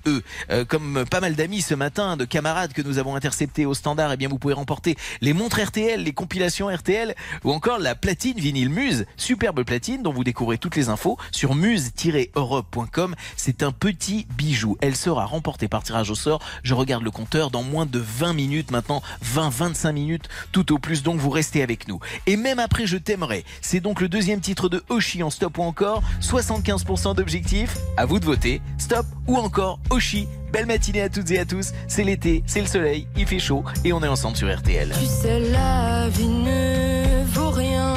Euh, 0.51 0.65
comme 0.65 1.05
pas 1.09 1.21
mal 1.21 1.35
d'amis 1.35 1.63
ce 1.63 1.75
matin, 1.75 2.17
de 2.17 2.25
camarades 2.25 2.73
que 2.73 2.83
nous 2.83 2.99
avons 2.99 3.15
interceptés 3.15 3.65
au 3.65 3.75
standard, 3.75 4.13
eh 4.13 4.17
bien 4.17 4.29
vous 4.29 4.39
pouvez 4.39 4.55
remporter 4.55 4.97
les 5.21 5.33
montres 5.33 5.61
RTL, 5.61 6.03
les 6.03 6.13
compilations 6.13 6.69
RTL 6.69 7.15
ou 7.45 7.53
encore 7.53 7.79
la 7.79 7.95
platine 7.95 8.39
vinyle 8.39 8.71
Muse, 8.71 9.07
superbe 9.17 9.63
platine 9.63 10.03
dont 10.03 10.13
vous 10.13 10.25
découvrez 10.25 10.59
toutes 10.59 10.77
les 10.77 10.89
infos 10.89 11.17
sur 11.31 11.55
muse-europe.com. 11.55 13.15
C'est 13.37 13.63
un 13.63 13.73
petit 13.73 14.27
bijou. 14.37 14.77
Elle 14.81 14.97
sera 14.97 15.25
remportée 15.25 15.69
par 15.69 15.85
tirage 15.87 16.11
au 16.11 16.15
sort. 16.15 16.41
Je 16.63 16.75
regarde 16.75 17.03
le 17.03 17.11
compteur 17.11 17.51
dans 17.51 17.63
moins 17.63 17.87
de 17.87 17.99
20 17.99 18.35
minutes 18.35 18.71
maintenant, 18.71 19.03
20-25 19.25 19.93
minutes 19.93 20.29
tout 20.53 20.73
au 20.73 20.79
plus. 20.79 21.03
Donc 21.03 21.19
vous 21.19 21.31
restez 21.31 21.63
avec 21.63 21.89
nous. 21.89 22.01
Et 22.27 22.37
même 22.37 22.59
après, 22.59 22.87
je 22.87 22.97
t'aimerais. 22.97 23.45
C'est 23.63 23.81
donc 23.81 24.01
le 24.01 24.09
deuxième 24.09 24.41
titre 24.41 24.69
de 24.69 24.83
Oshi 24.89 25.23
en 25.23 25.31
stop 25.31 25.59
ou 25.59 25.63
encore 25.63 26.03
75% 26.21 27.15
d'objectifs. 27.15 27.77
À 27.97 28.05
vous 28.05 28.19
de 28.19 28.25
voter. 28.25 28.61
Stop 28.79 29.07
ou 29.27 29.37
encore 29.37 29.79
Oshi. 29.91 30.29
Belle 30.53 30.67
matinée 30.67 31.03
à 31.03 31.09
toutes 31.09 31.31
et 31.31 31.39
à 31.39 31.45
tous. 31.45 31.73
C'est 31.89 32.05
l'été, 32.05 32.43
c'est 32.47 32.61
le 32.61 32.67
soleil, 32.67 33.07
il 33.17 33.27
fait 33.27 33.39
chaud 33.39 33.65
et 33.85 33.93
on 33.93 34.03
est 34.03 34.09
ensemble 34.09 34.37
sur 34.37 34.55
RTL. 34.55 34.91
Tu 34.99 35.07
sais, 35.07 35.41
la 35.51 36.09
vie 36.09 36.29
ne 36.29 37.25
vaut 37.27 37.51
rien 37.51 37.95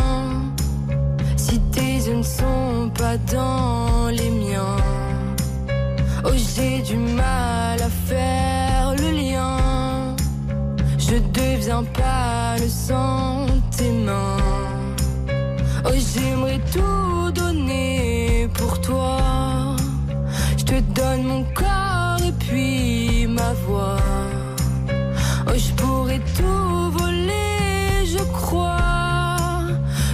si 1.37 1.59
tes 1.71 1.95
yeux 1.95 2.15
ne 2.15 2.23
sont 2.23 2.91
pas 2.95 3.17
dans. 3.17 3.88
Oh, 6.31 6.35
j'ai 6.35 6.81
du 6.81 6.95
mal 6.95 7.81
à 7.81 7.89
faire 7.89 8.93
le 8.95 9.09
lien. 9.11 10.15
Je 10.97 11.15
deviens 11.33 11.83
pas 11.83 12.55
le 12.59 12.67
sang 12.67 13.47
tes 13.75 13.89
mains. 13.89 14.37
Oh, 15.85 15.95
j'aimerais 16.13 16.59
tout 16.71 17.31
donner 17.31 18.47
pour 18.53 18.79
toi. 18.79 19.17
Je 20.57 20.63
te 20.65 20.79
donne 20.93 21.23
mon 21.23 21.43
corps 21.55 22.21
et 22.23 22.33
puis 22.33 23.25
ma 23.27 23.53
voix. 23.65 23.97
Oh, 25.47 25.57
je 25.57 25.71
pourrais 25.81 26.21
tout 26.37 26.91
voler, 26.91 28.05
je 28.05 28.23
crois. 28.39 29.65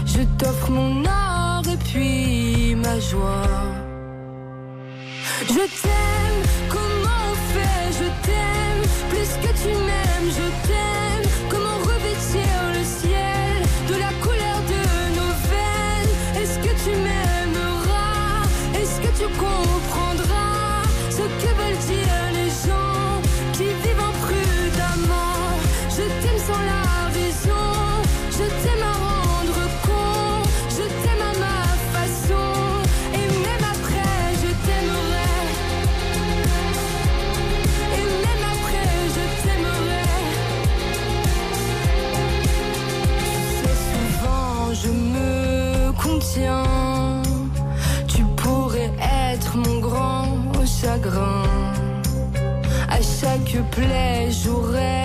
Je 0.06 0.22
t'offre 0.38 0.72
mon 0.72 1.04
art 1.04 1.68
et 1.68 1.78
puis 1.78 2.76
ma 2.76 3.00
joie. 3.02 3.75
Je 5.48 5.54
t'aime, 5.54 6.42
chaque 53.56 53.64
plaie, 53.72 54.32
j'aurai 54.32 55.05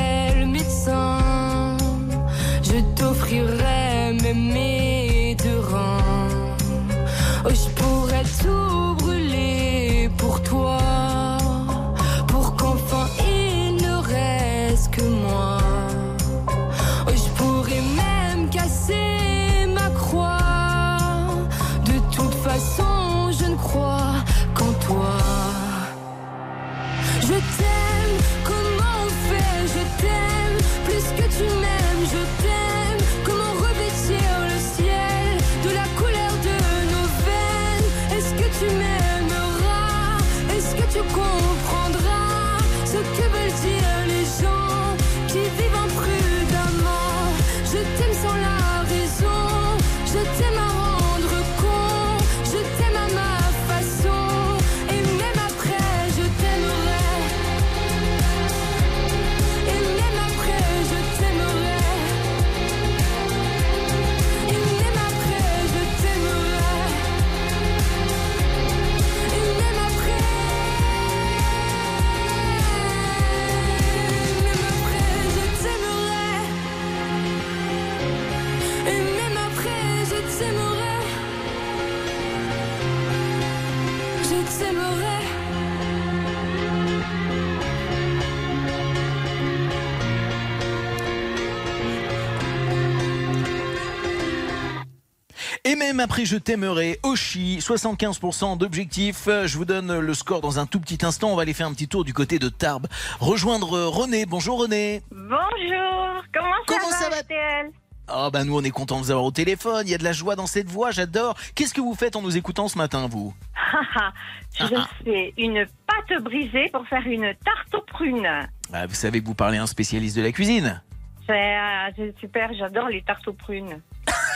même 96.00 96.04
après 96.06 96.24
je 96.24 96.38
t'aimerai, 96.38 96.98
Oshi, 97.02 97.58
75% 97.60 98.56
d'objectifs. 98.56 99.28
Euh, 99.28 99.46
Je 99.46 99.58
vous 99.58 99.66
donne 99.66 99.98
le 99.98 100.14
score 100.14 100.40
dans 100.40 100.58
un 100.58 100.64
tout 100.64 100.80
petit 100.80 101.04
instant. 101.04 101.30
On 101.30 101.36
va 101.36 101.42
aller 101.42 101.52
faire 101.52 101.66
un 101.66 101.74
petit 101.74 101.88
tour 101.88 102.04
du 102.04 102.14
côté 102.14 102.38
de 102.38 102.48
Tarbes. 102.48 102.86
Rejoindre 103.18 103.78
René. 103.82 104.24
Bonjour 104.24 104.60
René. 104.60 105.02
Bonjour, 105.10 106.24
comment 106.32 106.54
ça 106.54 106.64
Comment 106.66 106.88
va, 106.88 106.96
ça 106.96 107.10
va 107.10 107.16
RTL 107.20 107.70
Ah 108.08 108.30
bah 108.32 108.44
nous 108.44 108.56
on 108.56 108.62
est 108.62 108.70
content 108.70 108.98
de 108.98 109.04
vous 109.04 109.10
avoir 109.10 109.26
au 109.26 109.30
téléphone. 109.30 109.82
Il 109.86 109.90
y 109.90 109.94
a 109.94 109.98
de 109.98 110.04
la 110.04 110.12
joie 110.12 110.36
dans 110.36 110.46
cette 110.46 110.68
voix, 110.70 110.90
j'adore. 110.90 111.36
Qu'est-ce 111.54 111.74
que 111.74 111.82
vous 111.82 111.94
faites 111.94 112.16
en 112.16 112.22
nous 112.22 112.34
écoutant 112.34 112.66
ce 112.68 112.78
matin 112.78 113.06
vous? 113.06 113.34
Haha, 113.54 114.12
Je 114.58 114.74
fais 115.04 115.34
une 115.36 115.66
pâte 115.86 116.22
brisée 116.22 116.70
pour 116.72 116.86
faire 116.88 117.06
une 117.06 117.34
tarte 117.44 117.74
aux 117.74 117.84
prunes. 117.86 118.48
Ah, 118.72 118.86
Vous 118.86 118.94
savez 118.94 119.20
que 119.20 119.26
vous 119.26 119.34
parlez 119.34 119.58
à 119.58 119.62
un 119.64 119.66
spécialiste 119.66 120.16
de 120.16 120.22
la 120.22 120.32
cuisine? 120.32 120.80
C'est 121.26 121.58
euh, 121.58 121.90
c'est 121.94 122.14
super, 122.20 122.50
j'adore 122.54 122.88
les 122.88 123.02
tartes 123.02 123.28
aux 123.28 123.34
prunes. 123.34 123.82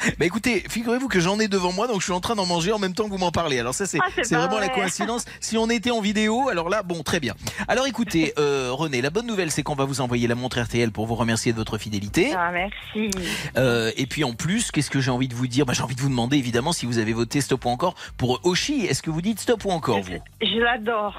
Bah 0.18 0.24
écoutez, 0.26 0.64
figurez-vous 0.68 1.08
que 1.08 1.20
j'en 1.20 1.38
ai 1.40 1.48
devant 1.48 1.72
moi, 1.72 1.86
donc 1.86 2.00
je 2.00 2.04
suis 2.04 2.12
en 2.12 2.20
train 2.20 2.34
d'en 2.34 2.46
manger 2.46 2.72
en 2.72 2.78
même 2.78 2.94
temps 2.94 3.04
que 3.04 3.10
vous 3.10 3.18
m'en 3.18 3.32
parlez. 3.32 3.58
Alors 3.58 3.74
ça 3.74 3.86
c'est 3.86 3.98
Ah, 4.02 4.08
vraiment 4.38 4.58
la 4.58 4.68
coïncidence. 4.68 5.24
Si 5.40 5.56
on 5.58 5.68
était 5.70 5.90
en 5.90 6.00
vidéo, 6.00 6.48
alors 6.48 6.68
là, 6.68 6.82
bon, 6.82 7.02
très 7.02 7.20
bien. 7.20 7.34
Alors 7.68 7.86
écoutez, 7.86 8.32
euh, 8.38 8.70
René, 8.72 9.00
la 9.02 9.10
bonne 9.10 9.26
nouvelle 9.26 9.50
c'est 9.50 9.62
qu'on 9.62 9.74
va 9.74 9.84
vous 9.84 10.00
envoyer 10.00 10.26
la 10.28 10.34
montre 10.34 10.60
RTL 10.60 10.90
pour 10.92 11.06
vous 11.06 11.14
remercier 11.14 11.52
de 11.52 11.56
votre 11.56 11.78
fidélité. 11.78 12.32
Ah, 12.36 12.50
merci. 12.52 13.10
Euh, 13.56 13.90
et 13.96 14.06
puis 14.06 14.24
en 14.24 14.32
plus, 14.34 14.70
qu'est-ce 14.70 14.90
que 14.90 15.00
j'ai 15.00 15.10
envie 15.10 15.28
de 15.28 15.34
vous 15.34 15.46
dire? 15.46 15.66
Bah, 15.66 15.72
J'ai 15.74 15.82
envie 15.82 15.94
de 15.96 16.00
vous 16.00 16.08
demander 16.08 16.36
évidemment 16.36 16.72
si 16.72 16.86
vous 16.86 16.98
avez 16.98 17.12
voté 17.12 17.40
stop 17.40 17.64
ou 17.64 17.68
encore 17.68 17.94
pour 18.16 18.40
Oshi. 18.44 18.86
Est-ce 18.86 19.02
que 19.02 19.10
vous 19.10 19.22
dites 19.22 19.40
stop 19.40 19.64
ou 19.64 19.70
encore 19.70 20.00
vous? 20.00 20.18
Je 20.42 20.58
l'adore. 20.58 21.16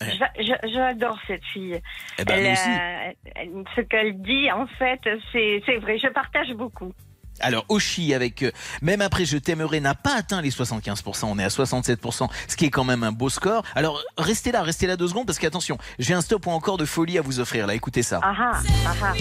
Je- 0.00 0.68
J'adore 0.74 1.16
cette 1.28 1.44
fille. 1.52 1.80
Eh 2.18 2.24
ben, 2.24 2.34
Elle, 2.34 3.14
euh, 3.56 3.62
ce 3.76 3.80
qu'elle 3.82 4.20
dit, 4.20 4.50
en 4.50 4.66
fait, 4.66 5.00
c'est 5.32 5.76
vrai. 5.80 5.96
Je 5.98 6.08
partage 6.08 6.52
beaucoup. 6.54 6.92
Alors, 7.40 7.64
Oshi, 7.68 8.14
avec 8.14 8.42
euh, 8.42 8.50
Même 8.82 9.00
après 9.00 9.24
Je 9.24 9.36
t'aimerai, 9.36 9.80
n'a 9.80 9.94
pas 9.94 10.16
atteint 10.16 10.40
les 10.40 10.50
75%. 10.50 11.24
On 11.24 11.38
est 11.38 11.44
à 11.44 11.48
67%, 11.48 12.28
ce 12.48 12.56
qui 12.56 12.66
est 12.66 12.70
quand 12.70 12.84
même 12.84 13.02
un 13.02 13.12
beau 13.12 13.28
score. 13.28 13.64
Alors, 13.74 14.02
restez 14.18 14.52
là, 14.52 14.62
restez 14.62 14.86
là 14.86 14.96
deux 14.96 15.08
secondes, 15.08 15.26
parce 15.26 15.38
qu'attention, 15.38 15.78
j'ai 15.98 16.14
un 16.14 16.20
stop 16.20 16.46
ou 16.46 16.50
encore 16.50 16.76
de 16.76 16.84
folie 16.84 17.18
à 17.18 17.22
vous 17.22 17.40
offrir. 17.40 17.66
Là, 17.66 17.74
écoutez 17.74 18.02
ça. 18.02 18.20
Ah 18.22 18.34
ah, 18.38 18.60
ah. 19.02 19.12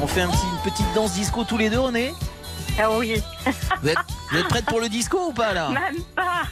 On 0.00 0.06
fait 0.06 0.20
un 0.20 0.28
petit, 0.28 0.46
une 0.46 0.70
petite 0.70 0.94
danse 0.94 1.12
disco 1.12 1.44
tous 1.44 1.58
les 1.58 1.70
deux, 1.70 1.78
on 1.78 1.94
est? 1.94 2.14
Ah 2.80 2.90
oui, 2.92 3.20
vous 3.82 3.88
êtes, 3.88 3.98
vous 4.30 4.38
êtes 4.38 4.48
prête 4.48 4.64
pour 4.66 4.80
le 4.80 4.88
disco 4.88 5.18
ou 5.28 5.32
pas, 5.32 5.52
là? 5.52 5.68
Même 5.70 6.02
pas. 6.14 6.42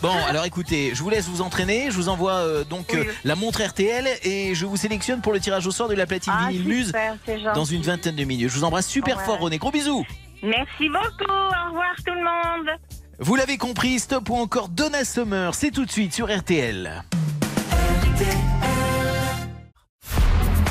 Bon, 0.00 0.14
alors 0.26 0.46
écoutez, 0.46 0.92
je 0.94 1.02
vous 1.02 1.10
laisse 1.10 1.26
vous 1.26 1.42
entraîner. 1.42 1.90
Je 1.90 1.96
vous 1.96 2.08
envoie 2.08 2.32
euh, 2.32 2.64
donc 2.64 2.86
Oui. 2.94 3.00
euh, 3.00 3.12
la 3.24 3.34
montre 3.36 3.62
RTL 3.62 4.08
et 4.22 4.54
je 4.54 4.64
vous 4.64 4.78
sélectionne 4.78 5.20
pour 5.20 5.34
le 5.34 5.40
tirage 5.40 5.66
au 5.66 5.70
sort 5.70 5.88
de 5.88 5.94
la 5.94 6.06
platine 6.06 6.32
Ah, 6.34 6.48
vinyle 6.48 6.66
Muse 6.66 6.92
dans 7.54 7.66
une 7.66 7.82
vingtaine 7.82 8.16
de 8.16 8.24
minutes. 8.24 8.48
Je 8.48 8.54
vous 8.56 8.64
embrasse 8.64 8.86
super 8.88 9.18
Ouais. 9.18 9.24
fort, 9.24 9.38
René. 9.40 9.58
Gros 9.58 9.70
bisous. 9.70 10.06
Merci 10.42 10.88
beaucoup. 10.88 11.30
Au 11.30 11.68
revoir 11.68 11.94
tout 12.06 12.14
le 12.14 12.24
monde. 12.24 12.70
Vous 13.18 13.36
l'avez 13.36 13.58
compris, 13.58 13.98
stop 13.98 14.30
ou 14.30 14.36
encore 14.36 14.70
Donna 14.70 15.04
Summer, 15.04 15.54
c'est 15.54 15.70
tout 15.70 15.84
de 15.84 15.90
suite 15.90 16.14
sur 16.14 16.34
RTL. 16.34 17.04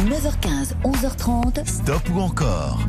9h15, 0.05 0.73
11h30. 0.83 1.67
Stop 1.67 2.01
ou 2.15 2.21
encore 2.21 2.79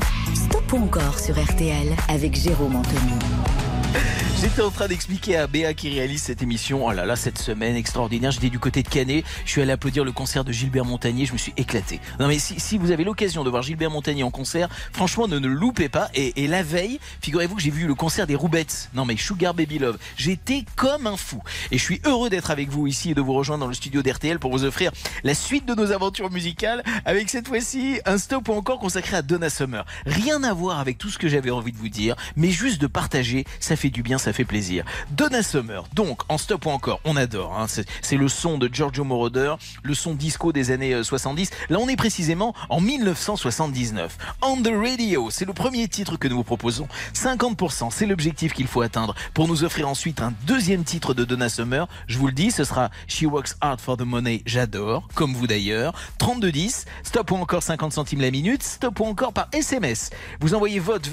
Ou 0.72 0.76
encore 0.76 1.18
sur 1.18 1.34
RTL 1.34 1.88
avec 2.08 2.36
Jérôme 2.36 2.76
Anthony. 2.76 4.29
J'étais 4.43 4.62
en 4.62 4.70
train 4.70 4.88
d'expliquer 4.88 5.36
à 5.36 5.47
Béa 5.47 5.74
qui 5.74 5.91
réalise 5.91 6.22
cette 6.22 6.43
émission. 6.43 6.86
Oh 6.86 6.93
là 6.93 7.05
là, 7.05 7.14
cette 7.14 7.36
semaine 7.36 7.76
extraordinaire. 7.76 8.30
J'étais 8.30 8.49
du 8.49 8.59
côté 8.59 8.82
de 8.82 8.88
Canet. 8.88 9.22
Je 9.45 9.51
suis 9.51 9.61
allé 9.61 9.70
applaudir 9.70 10.03
le 10.03 10.12
concert 10.12 10.45
de 10.45 10.53
Gilbert 10.53 10.86
Montagnier. 10.86 11.26
Je 11.26 11.34
me 11.34 11.38
suis 11.38 11.53
éclaté. 11.59 12.01
Non 12.18 12.26
mais 12.26 12.38
si, 12.38 12.59
si 12.59 12.78
vous 12.78 12.91
avez 12.91 13.05
l'occasion 13.05 13.45
de 13.45 13.51
voir 13.51 13.62
Gilbert 13.62 13.91
Montagnier 13.91 14.22
en 14.22 14.30
concert, 14.30 14.70
franchement, 14.95 15.28
ne, 15.28 15.38
le 15.38 15.49
loupez 15.49 15.91
pas. 15.91 16.09
Et, 16.14 16.43
et 16.43 16.47
la 16.47 16.62
veille, 16.62 17.01
figurez-vous 17.20 17.57
que 17.57 17.61
j'ai 17.61 17.70
vu 17.70 17.86
le 17.86 17.95
concert 17.95 18.26
des 18.26 18.34
Roubettes. 18.34 18.88
Non 18.95 19.05
mais 19.05 19.14
Sugar 19.18 19.53
Baby 19.53 19.78
Love. 19.78 19.99
J'étais 20.16 20.64
comme 20.74 21.07
un 21.07 21.18
fou. 21.18 21.43
Et 21.70 21.76
je 21.76 21.84
suis 21.84 22.01
heureux 22.07 22.30
d'être 22.30 22.51
avec 22.51 22.70
vous 22.70 22.86
ici 22.86 23.11
et 23.11 23.14
de 23.14 23.20
vous 23.20 23.34
rejoindre 23.34 23.61
dans 23.61 23.68
le 23.68 23.74
studio 23.74 24.01
d'RTL 24.01 24.38
pour 24.38 24.53
vous 24.53 24.64
offrir 24.64 24.91
la 25.22 25.34
suite 25.34 25.66
de 25.66 25.74
nos 25.74 25.93
aventures 25.93 26.30
musicales 26.30 26.82
avec 27.05 27.28
cette 27.28 27.47
fois-ci 27.47 28.01
un 28.07 28.16
stop 28.16 28.49
encore 28.49 28.78
consacré 28.78 29.18
à 29.18 29.22
Donna 29.22 29.51
Summer. 29.51 29.84
Rien 30.07 30.43
à 30.45 30.55
voir 30.55 30.78
avec 30.78 30.97
tout 30.97 31.11
ce 31.11 31.18
que 31.18 31.28
j'avais 31.28 31.51
envie 31.51 31.72
de 31.72 31.78
vous 31.78 31.91
dire, 31.91 32.16
mais 32.36 32.49
juste 32.49 32.80
de 32.80 32.86
partager, 32.86 33.45
ça 33.59 33.76
fait 33.76 33.91
du 33.91 34.03
bien, 34.03 34.16
fait 34.32 34.44
plaisir. 34.44 34.84
Donna 35.10 35.42
Summer, 35.42 35.84
donc 35.94 36.22
en 36.28 36.38
stop 36.38 36.66
ou 36.66 36.70
encore, 36.70 37.00
on 37.04 37.16
adore. 37.16 37.58
hein, 37.58 37.66
c'est 37.68 38.16
le 38.16 38.28
son 38.28 38.58
de 38.58 38.68
Giorgio 38.72 39.04
Moroder, 39.04 39.54
le 39.82 39.94
son 39.94 40.14
disco 40.14 40.52
des 40.52 40.70
années 40.70 40.94
euh, 40.94 41.02
70. 41.02 41.50
Là, 41.68 41.78
on 41.80 41.88
est 41.88 41.96
précisément 41.96 42.54
en 42.68 42.80
1979. 42.80 44.16
On 44.42 44.56
the 44.60 44.70
Radio, 44.74 45.30
c'est 45.30 45.44
le 45.44 45.52
premier 45.52 45.88
titre 45.88 46.16
que 46.16 46.28
nous 46.28 46.36
vous 46.36 46.44
proposons. 46.44 46.88
50%, 47.14 47.90
c'est 47.90 48.06
l'objectif 48.06 48.52
qu'il 48.52 48.66
faut 48.66 48.82
atteindre 48.82 49.14
pour 49.34 49.48
nous 49.48 49.64
offrir 49.64 49.88
ensuite 49.88 50.20
un 50.20 50.32
deuxième 50.46 50.84
titre 50.84 51.14
de 51.14 51.24
Donna 51.24 51.48
Summer. 51.48 51.88
Je 52.06 52.18
vous 52.18 52.26
le 52.26 52.32
dis, 52.32 52.50
ce 52.50 52.64
sera 52.64 52.90
She 53.08 53.22
Works 53.22 53.54
Hard 53.60 53.80
for 53.80 53.96
the 53.96 54.02
Money, 54.02 54.42
j'adore, 54.46 55.08
comme 55.14 55.34
vous 55.34 55.46
d'ailleurs. 55.46 55.94
3210, 56.18 56.84
stop 57.02 57.30
ou 57.30 57.36
encore 57.36 57.62
50 57.62 57.92
centimes 57.92 58.20
la 58.20 58.30
minute, 58.30 58.62
stop 58.62 59.00
ou 59.00 59.04
encore 59.04 59.32
par 59.32 59.48
SMS. 59.52 60.10
Vous 60.40 60.54
envoyez 60.54 60.78
VOTE 60.78 61.08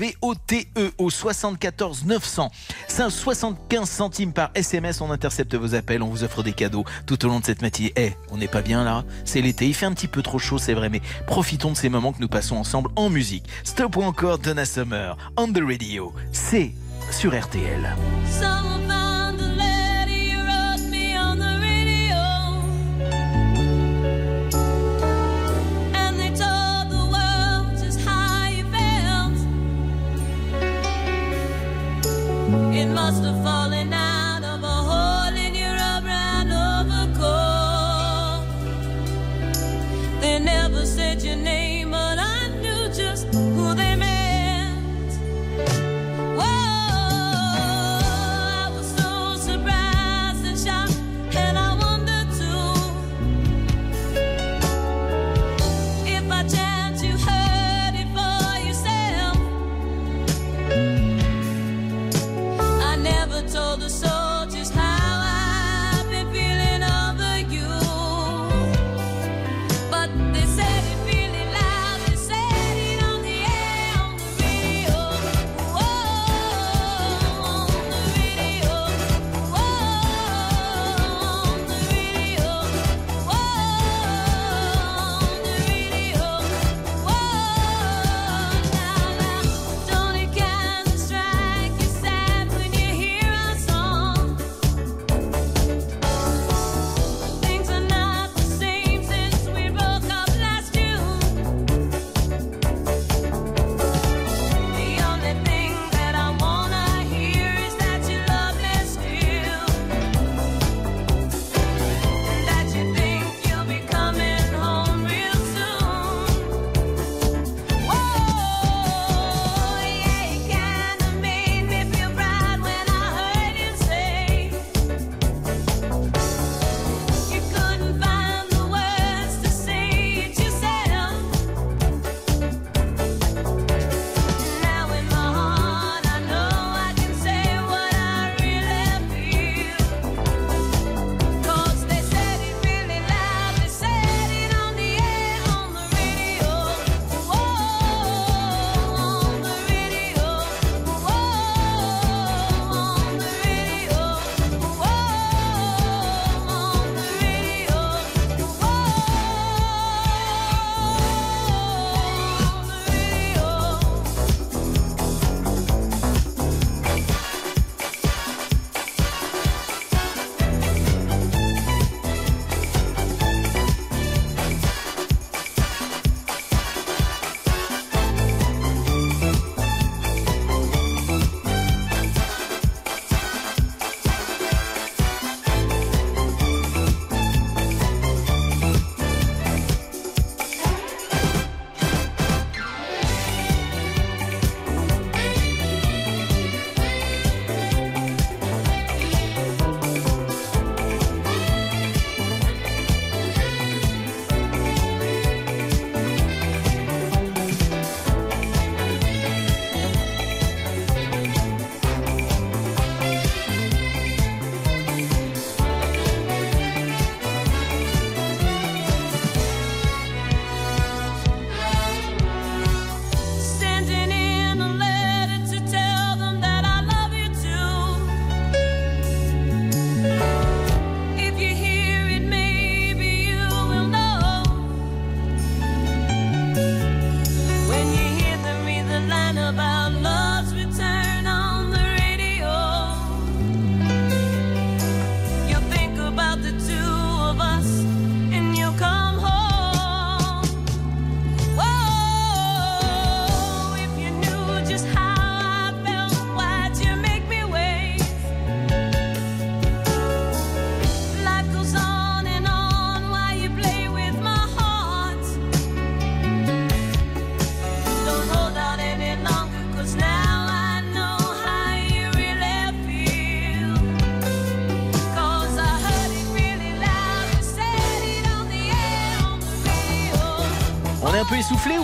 E 0.77 0.91
au 0.97 1.09
74 1.09 2.05
900. 2.05 2.51
75 3.09 3.89
centimes 3.89 4.33
par 4.33 4.51
SMS, 4.55 5.01
on 5.01 5.11
intercepte 5.11 5.55
vos 5.55 5.75
appels, 5.75 6.01
on 6.01 6.07
vous 6.07 6.23
offre 6.23 6.43
des 6.43 6.53
cadeaux 6.53 6.85
tout 7.05 7.25
au 7.25 7.29
long 7.29 7.39
de 7.39 7.45
cette 7.45 7.61
matinée. 7.61 7.93
Eh, 7.95 8.13
on 8.31 8.37
n'est 8.37 8.47
pas 8.47 8.61
bien 8.61 8.83
là 8.83 9.03
C'est 9.25 9.41
l'été, 9.41 9.67
il 9.67 9.73
fait 9.73 9.85
un 9.85 9.93
petit 9.93 10.07
peu 10.07 10.21
trop 10.21 10.39
chaud, 10.39 10.57
c'est 10.57 10.73
vrai, 10.73 10.89
mais 10.89 11.01
profitons 11.25 11.71
de 11.71 11.77
ces 11.77 11.89
moments 11.89 12.13
que 12.13 12.21
nous 12.21 12.27
passons 12.27 12.55
ensemble 12.55 12.89
en 12.95 13.09
musique. 13.09 13.45
Stop 13.63 13.97
ou 13.97 14.03
encore 14.03 14.39
Donna 14.39 14.65
Summer, 14.65 15.17
on 15.37 15.51
the 15.51 15.61
radio, 15.65 16.13
c'est 16.31 16.71
sur 17.11 17.37
RTL. 17.37 17.95
It 32.49 32.87
must 32.87 33.23
have 33.25 33.43
fallen 33.43 33.91
out 33.91 34.16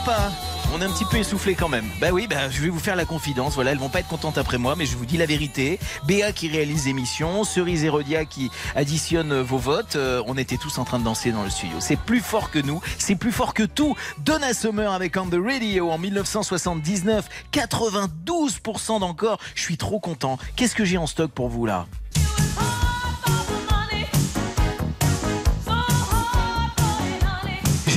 pas 0.06 0.32
on 0.76 0.82
est 0.82 0.86
un 0.86 0.90
petit 0.90 1.06
peu 1.06 1.18
essoufflé 1.18 1.54
quand 1.54 1.70
même. 1.70 1.86
Bah 2.02 2.08
oui, 2.12 2.26
bah, 2.28 2.50
je 2.50 2.60
vais 2.60 2.70
vous 2.70 2.80
faire 2.80 2.96
la 2.96 3.06
confidence. 3.06 3.54
Voilà, 3.54 3.72
elles 3.72 3.78
vont 3.78 3.90
pas 3.90 4.00
être 4.00 4.08
contentes 4.08 4.40
après 4.40 4.58
moi, 4.58 4.76
mais 4.76 4.88
je 4.88 4.98
vous 4.98 5.06
dis 5.06 5.18
la 5.18 5.28
vérité. 5.28 5.80
Béa 6.08 6.32
qui 6.32 6.50
réalise 6.50 6.88
l'émission, 6.88 7.44
Cerise 7.44 7.84
et 7.84 7.90
Rodia 7.90 8.26
qui 8.26 8.50
additionne 8.76 9.40
vos 9.42 9.60
votes. 9.60 9.98
Euh, 9.98 10.24
on 10.26 10.36
était 10.36 10.58
tous 10.58 10.80
en 10.80 10.84
train 10.84 10.98
de 10.98 11.04
danser 11.04 11.32
dans 11.32 11.44
le 11.44 11.52
studio. 11.52 11.76
C'est 11.80 12.00
plus 12.00 12.22
fort 12.22 12.50
que 12.50 12.58
nous, 12.58 12.82
c'est 12.98 13.16
plus 13.16 13.32
fort 13.32 13.54
que 13.54 13.62
tout. 13.62 13.96
Donna 14.18 14.56
Summer 14.56 14.92
avec 14.92 15.16
On 15.16 15.28
the 15.28 15.38
Radio 15.40 15.92
en 15.92 16.00
1979, 16.00 17.30
92% 17.52 19.00
d'encore. 19.00 19.38
Je 19.54 19.62
suis 19.62 19.78
trop 19.78 20.00
content. 20.00 20.40
Qu'est-ce 20.56 20.74
que 20.74 20.86
j'ai 20.86 20.98
en 20.98 21.06
stock 21.06 21.30
pour 21.32 21.50
vous 21.50 21.68
là? 21.68 21.86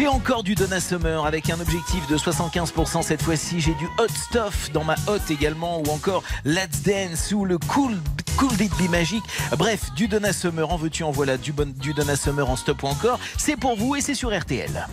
J'ai 0.07 0.13
encore 0.13 0.45
du 0.45 0.55
Donna 0.55 0.79
Summer 0.79 1.27
avec 1.27 1.51
un 1.51 1.59
objectif 1.59 2.07
de 2.07 2.17
75% 2.17 3.03
cette 3.03 3.23
fois-ci. 3.23 3.61
J'ai 3.61 3.75
du 3.75 3.87
Hot 3.99 4.07
Stuff 4.09 4.71
dans 4.71 4.85
ma 4.85 4.95
Hot 5.09 5.19
également 5.31 5.81
ou 5.81 5.91
encore 5.91 6.23
Let's 6.45 6.83
Dance 6.85 7.33
ou 7.33 7.45
le 7.45 7.59
Cool 7.59 7.97
Cool 8.37 8.55
Beat 8.55 8.73
Be 8.77 8.89
Magic. 8.89 9.25
Bref, 9.59 9.93
du 9.97 10.07
Donna 10.07 10.33
Summer 10.33 10.71
en 10.71 10.77
veux-tu 10.77 11.03
en 11.03 11.11
voilà, 11.11 11.37
du, 11.37 11.53
bon, 11.53 11.75
du 11.77 11.93
Donna 11.93 12.15
Summer 12.15 12.49
en 12.49 12.55
stop 12.55 12.85
ou 12.85 12.87
encore. 12.87 13.19
C'est 13.37 13.57
pour 13.57 13.77
vous 13.77 13.97
et 13.97 14.01
c'est 14.01 14.15
sur 14.15 14.33
RTL. 14.33 14.87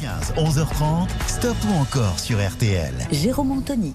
15, 0.00 0.32
11h30, 0.36 1.06
stop 1.28 1.56
ou 1.68 1.80
encore 1.80 2.18
sur 2.18 2.44
RTL. 2.44 2.92
Jérôme 3.12 3.52
Anthony. 3.52 3.94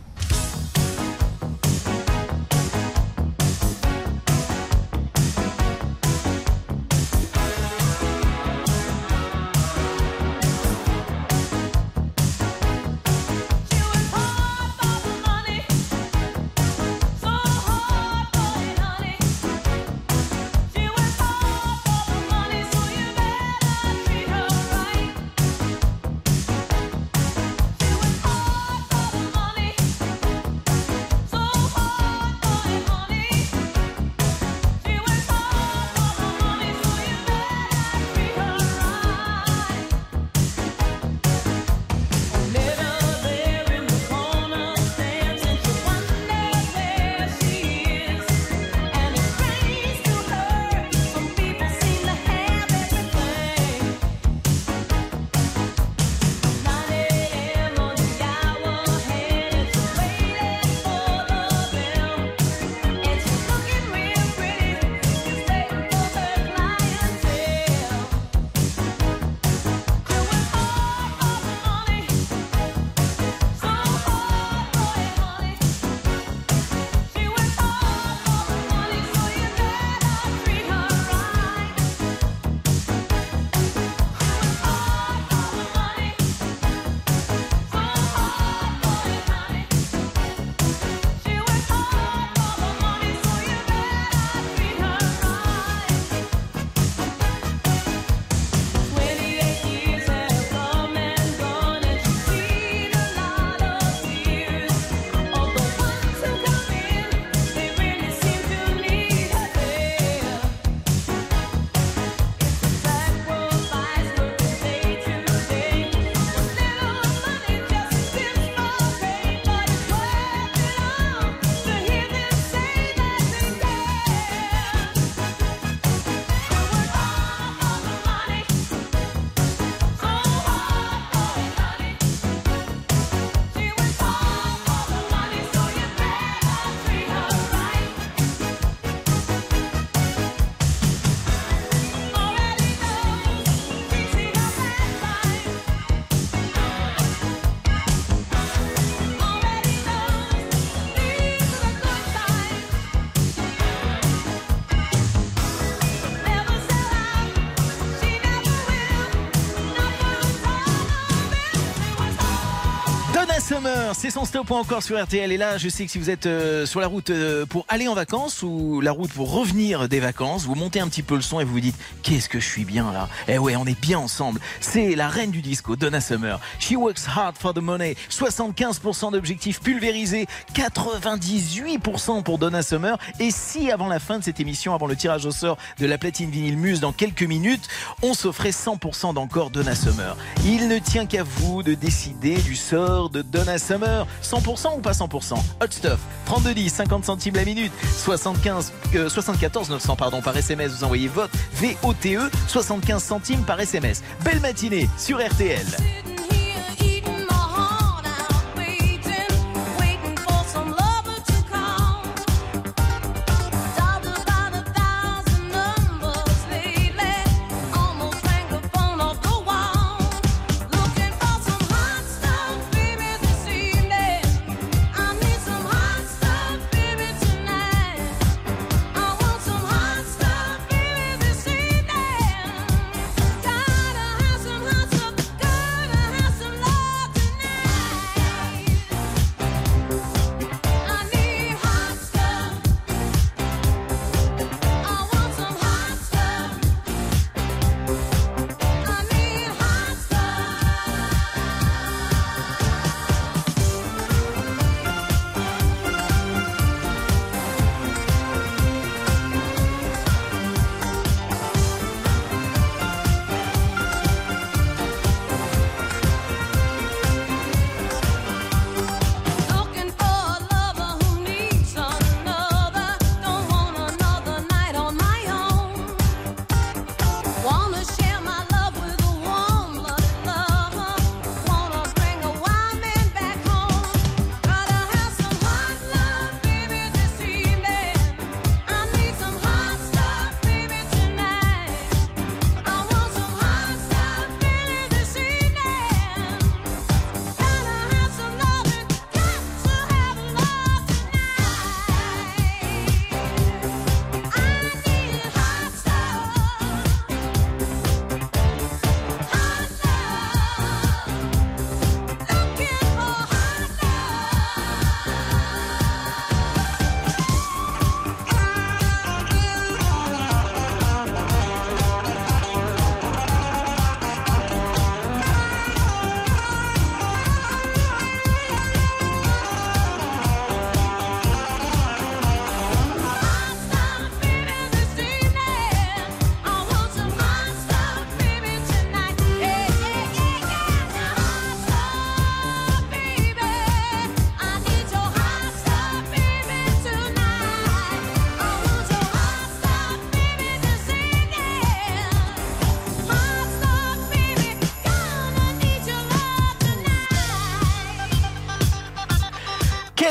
C'est 163.96 164.10
son 164.10 164.26
stop 164.26 164.52
encore 164.52 164.84
sur 164.84 165.02
RTL. 165.02 165.32
Et 165.32 165.38
là, 165.38 165.58
je 165.58 165.70
sais 165.70 165.86
que 165.86 165.92
si 165.92 165.98
vous 165.98 166.10
êtes 166.10 166.26
euh, 166.26 166.66
sur 166.66 166.82
la 166.82 166.88
route 166.88 167.10
euh, 167.10 167.46
pour 167.46 167.66
aller 167.70 167.88
en 167.88 167.94
vacances 167.94 168.44
ou 168.44 168.82
la 168.82 168.92
route 168.92 169.12
pour 169.12 169.32
revenir 169.32 169.88
des 169.88 170.00
vacances, 170.00 170.44
vous 170.46 170.56
montez 170.56 170.80
un 170.80 170.88
petit 170.88 171.02
peu 171.02 171.16
le 171.16 171.22
son 171.22 171.40
et 171.40 171.44
vous 171.44 171.54
vous 171.54 171.60
dites 171.62 171.78
qu'est-ce 172.04 172.28
que 172.28 172.40
je 172.40 172.46
suis 172.46 172.66
bien 172.66 172.92
là. 172.92 173.08
Eh 173.28 173.38
ouais, 173.38 173.56
on 173.56 173.66
est 173.66 173.80
bien 173.80 173.98
ensemble. 173.98 174.42
C'est 174.60 174.96
la 174.96 175.08
reine 175.08 175.32
du 175.32 175.42
disco, 175.42 175.76
Donna 175.76 176.02
Summer. 176.02 176.40
She 176.60 176.74
works 176.74 177.06
hard 177.08 177.38
for 177.38 177.54
the 177.54 177.60
money. 177.60 177.96
75% 178.10 179.14
d'objectifs 179.14 179.62
pulvérisés, 179.62 180.28
98% 180.54 182.24
pour 182.24 182.38
Donna 182.38 182.64
Summer. 182.64 182.98
Et 183.20 183.32
si 183.32 183.72
avant 183.72 183.88
la 183.88 184.00
fin 184.00 184.20
de 184.20 184.24
cette 184.24 184.40
émission, 184.40 184.76
avant 184.76 184.88
le 184.88 184.96
tirage 184.96 185.26
au 185.26 185.32
sort 185.32 185.58
de 185.80 185.86
la 185.86 185.98
platine 185.98 186.30
vinyle 186.30 186.58
Muse 186.58 186.82
dans 186.82 186.92
quelques 186.92 187.24
minutes, 187.24 187.68
on 188.02 188.14
s'offrait 188.14 188.50
100% 188.50 189.14
d'encore 189.14 189.52
Donna 189.52 189.74
Summer. 189.74 190.18
Il 190.46 190.68
ne 190.68 190.80
tient 190.80 191.06
qu'à 191.06 191.24
vous 191.24 191.64
de 191.64 191.76
décider 191.76 192.36
du 192.36 192.56
sort 192.56 193.10
de 193.10 193.22
Donna 193.22 193.58
Summer. 193.58 193.85
100% 194.24 194.78
ou 194.78 194.82
pas 194.82 194.92
100% 194.92 195.34
Hot 195.36 195.40
Stuff, 195.70 196.00
3210, 196.26 196.70
50 196.70 197.06
centimes 197.06 197.36
la 197.36 197.46
minute, 197.46 197.72
75, 198.04 198.74
euh, 198.96 199.10
74 199.10 199.70
900 199.70 199.96
pardon, 199.96 200.22
par 200.22 200.36
SMS. 200.36 200.72
Vous 200.72 200.84
envoyez 200.84 201.08
vote 201.08 201.32
VOTE, 201.54 202.32
75 202.48 203.04
centimes 203.04 203.44
par 203.44 203.60
SMS. 203.60 204.04
Belle 204.24 204.40
matinée 204.40 204.90
sur 204.98 205.18
RTL. 205.18 205.66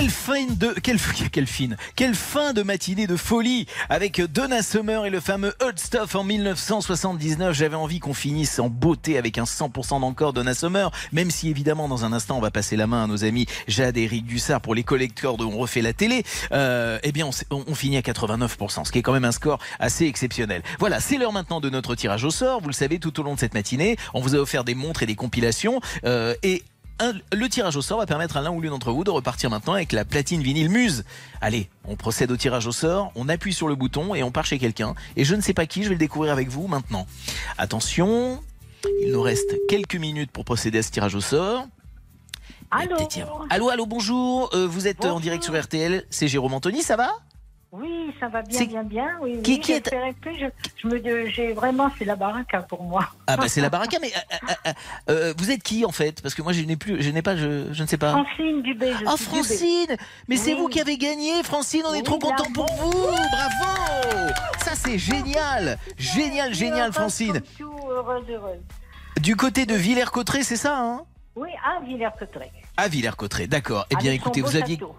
Fin 0.09 0.47
de 0.47 0.73
quelle, 0.83 0.99
quelle 1.33 1.47
fine, 1.47 1.77
quelle 1.97 2.15
fin 2.15 2.53
de 2.53 2.63
matinée 2.63 3.07
de 3.07 3.17
folie 3.17 3.67
avec 3.89 4.21
Donna 4.21 4.63
Summer 4.63 5.07
et 5.07 5.11
le 5.11 5.21
fameux 5.21 5.55
Hot 5.63 5.77
Stuff 5.77 6.15
en 6.15 6.25
1979. 6.25 7.55
J'avais 7.55 7.77
envie 7.77 8.01
qu'on 8.01 8.15
finisse 8.15 8.59
en 8.59 8.69
beauté 8.69 9.19
avec 9.19 9.39
un 9.39 9.45
100% 9.45 10.01
d'encore 10.01 10.33
Donna 10.33 10.55
Summer, 10.55 10.91
même 11.13 11.31
si 11.31 11.49
évidemment 11.49 11.89
dans 11.89 12.05
un 12.05 12.13
instant 12.13 12.37
on 12.39 12.41
va 12.41 12.51
passer 12.51 12.77
la 12.77 12.87
main 12.87 13.05
à 13.05 13.07
nos 13.07 13.25
amis 13.25 13.47
Jade 13.69 13.97
et 13.97 14.03
Eric 14.05 14.27
Dussard 14.27 14.61
pour 14.61 14.75
les 14.75 14.83
collecteurs 14.83 15.37
de 15.37 15.45
On 15.45 15.59
refait 15.59 15.83
la 15.83 15.93
télé. 15.93 16.25
Euh, 16.53 16.99
eh 17.03 17.13
bien 17.13 17.27
on, 17.27 17.31
on- 17.57 17.65
on 17.67 17.75
finit 17.75 17.97
à 17.97 18.01
89%, 18.01 18.85
ce 18.85 18.93
qui 18.93 18.99
est 18.99 19.03
quand 19.03 19.13
même 19.13 19.25
un 19.25 19.33
score 19.33 19.59
assez 19.79 20.07
exceptionnel. 20.07 20.63
Voilà, 20.79 21.01
c'est 21.01 21.19
l'heure 21.19 21.33
maintenant 21.33 21.61
de 21.61 21.71
notre 21.71 21.95
tirage 21.95 22.25
au 22.25 22.31
sort. 22.31 22.61
Vous 22.61 22.69
le 22.69 22.75
savez, 22.75 22.99
tout 22.99 23.19
au 23.21 23.23
long 23.23 23.35
de 23.35 23.41
cette 23.41 23.55
matinée, 23.55 23.97
on 24.15 24.21
vous 24.21 24.35
a 24.35 24.39
offert 24.39 24.65
des 24.65 24.75
montres 24.75 25.03
et 25.03 25.07
des 25.07 25.15
compilations 25.15 25.81
euh, 26.05 26.35
et 26.43 26.63
un- 27.01 27.13
le 27.37 27.49
tirage 27.49 27.77
au 27.77 27.83
sort 27.83 27.99
va 27.99 28.07
permettre 28.07 28.37
à 28.37 28.41
l'un 28.43 28.51
ou 28.51 28.61
l'une 28.61 28.71
d'entre 28.71 28.93
vous 28.93 29.05
de 29.05 29.11
repartir 29.11 29.51
maintenant 29.51 29.73
avec 29.75 29.93
la 29.93 30.05
platine 30.05 30.43
vinyle 30.43 30.69
Muse. 30.71 31.05
Allez, 31.41 31.69
on 31.87 31.97
procède 31.97 32.31
au 32.31 32.37
tirage 32.37 32.67
au 32.67 32.73
sort, 32.73 33.11
on 33.15 33.29
appuie 33.29 33.53
sur 33.53 33.69
le 33.69 33.75
bouton 33.75 34.15
et 34.15 34.23
on 34.23 34.31
part 34.31 34.47
chez 34.47 34.59
quelqu'un. 34.59 34.95
Et 35.17 35.25
je 35.25 35.35
ne 35.35 35.41
sais 35.41 35.55
pas 35.55 35.67
qui, 35.67 35.83
je 35.83 35.89
vais 35.89 35.95
le 35.95 35.99
découvrir 35.99 36.33
avec 36.33 36.49
vous 36.49 36.67
maintenant. 36.69 37.07
Attention, 37.59 38.41
il 39.03 39.13
nous 39.13 39.23
reste 39.23 39.55
quelques 39.69 39.97
minutes 39.97 40.31
pour 40.31 40.45
procéder 40.45 40.79
à 40.79 40.83
ce 40.83 40.91
tirage 40.91 41.15
au 41.15 41.21
sort. 41.21 41.67
Allô 42.71 42.97
Allô, 43.51 43.69
allô, 43.71 43.87
bonjour. 43.87 44.51
Euh, 44.55 44.67
vous 44.67 44.87
êtes 44.89 45.05
en 45.05 45.21
direct 45.21 45.45
sur 45.45 45.59
RTL. 45.61 46.05
C'est 46.11 46.29
Jérôme 46.29 46.55
Anthony, 46.55 46.83
ça 46.83 46.97
va? 46.97 47.11
Oui, 47.77 48.15
ça 48.21 48.29
va 48.29 48.43
bien, 48.43 48.65
bien, 48.67 48.83
bien. 48.85 49.09
Oui, 49.21 49.43
Qui- 49.43 49.55
oui, 49.55 49.61
qui 49.61 49.73
est- 49.73 49.91
que 49.91 50.31
je, 50.39 50.47
je 50.77 50.87
me, 50.87 51.29
j'ai 51.29 51.53
vraiment, 51.53 51.91
c'est 51.99 52.05
la 52.05 52.15
hein, 52.23 52.45
pour 52.69 52.85
moi. 52.85 53.09
Ah 53.27 53.37
bah 53.37 53.49
c'est 53.49 53.61
la 53.61 53.69
baraka, 53.69 53.99
mais 54.01 54.13
euh, 54.15 54.53
euh, 54.69 54.73
euh, 55.11 55.35
vous 55.37 55.51
êtes 55.51 55.63
qui 55.65 55.85
en 55.85 55.91
fait? 55.91 56.23
Parce 56.23 56.37
que 56.37 56.43
moi 56.43 56.53
je 56.53 56.61
n'ai 56.63 56.77
plus, 56.77 57.03
je 57.03 57.11
n'ai 57.11 57.21
pas, 57.23 57.37
je, 57.37 57.73
je 57.73 57.83
ne 57.83 57.89
sais 57.89 57.97
pas. 57.97 58.13
Francine 58.13 58.63
Dubé. 58.63 58.93
Je 58.93 59.05
Oh 59.09 59.17
Dubé. 59.17 59.25
Francine 59.25 59.97
Mais 60.29 60.37
c'est 60.37 60.55
vous 60.55 60.69
qui 60.69 60.81
avez 60.81 60.97
gagné 60.99 61.43
Francine, 61.43 61.83
on 61.85 61.95
est 61.95 62.03
trop 62.03 62.21
content 62.21 62.47
pour 62.55 62.73
vous 62.77 62.93
Bravo 62.93 64.31
Ça 64.65 64.77
c'est 64.77 64.97
génial 64.99 65.77
Génial, 65.99 66.55
génial 66.55 66.93
Francine 66.93 67.41
tout, 67.59 67.75
heureuse, 67.91 68.25
heureuse. 68.31 68.61
Du 69.21 69.35
côté 69.35 69.67
de 69.67 69.75
Villers-Cotterêts, 69.75 70.45
c'est 70.45 70.57
ça 70.57 70.79
hein? 70.79 71.03
Oui, 71.35 71.49
à 71.65 71.85
Villers-Cotterêts. 71.85 72.53
À 72.77 72.87
Villers-Cotterêts, 72.87 73.49
d'accord. 73.49 73.85
Eh 73.91 73.97
bien 73.97 74.11
Avec 74.11 74.21
son 74.23 74.27
écoutez, 74.31 74.41
vous 74.43 74.55
aviez... 74.57 74.77
château. 74.77 74.95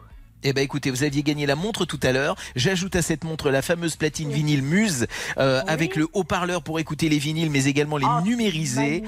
Eh 0.47 0.53
ben 0.53 0.63
écoutez, 0.63 0.91
vous 0.91 1.01
aviez 1.01 1.23
gagné 1.23 1.47
la 1.47 1.55
montre 1.55 1.85
tout 1.85 1.99
à 2.03 2.11
l'heure. 2.11 2.35
J'ajoute 2.55 2.95
à 2.95 3.01
cette 3.01 3.23
montre 3.23 3.49
la 3.49 3.63
fameuse 3.63 3.95
platine 3.95 4.29
vinyle 4.29 4.61
Muse 4.61 5.07
euh, 5.39 5.59
Oui. 5.65 5.73
avec 5.73 5.95
le 5.95 6.07
haut-parleur 6.13 6.61
pour 6.61 6.79
écouter 6.79 7.09
les 7.09 7.17
vinyles, 7.17 7.49
mais 7.49 7.65
également 7.65 7.97
les 7.97 8.05
Oh, 8.07 8.21
numériser. 8.23 9.01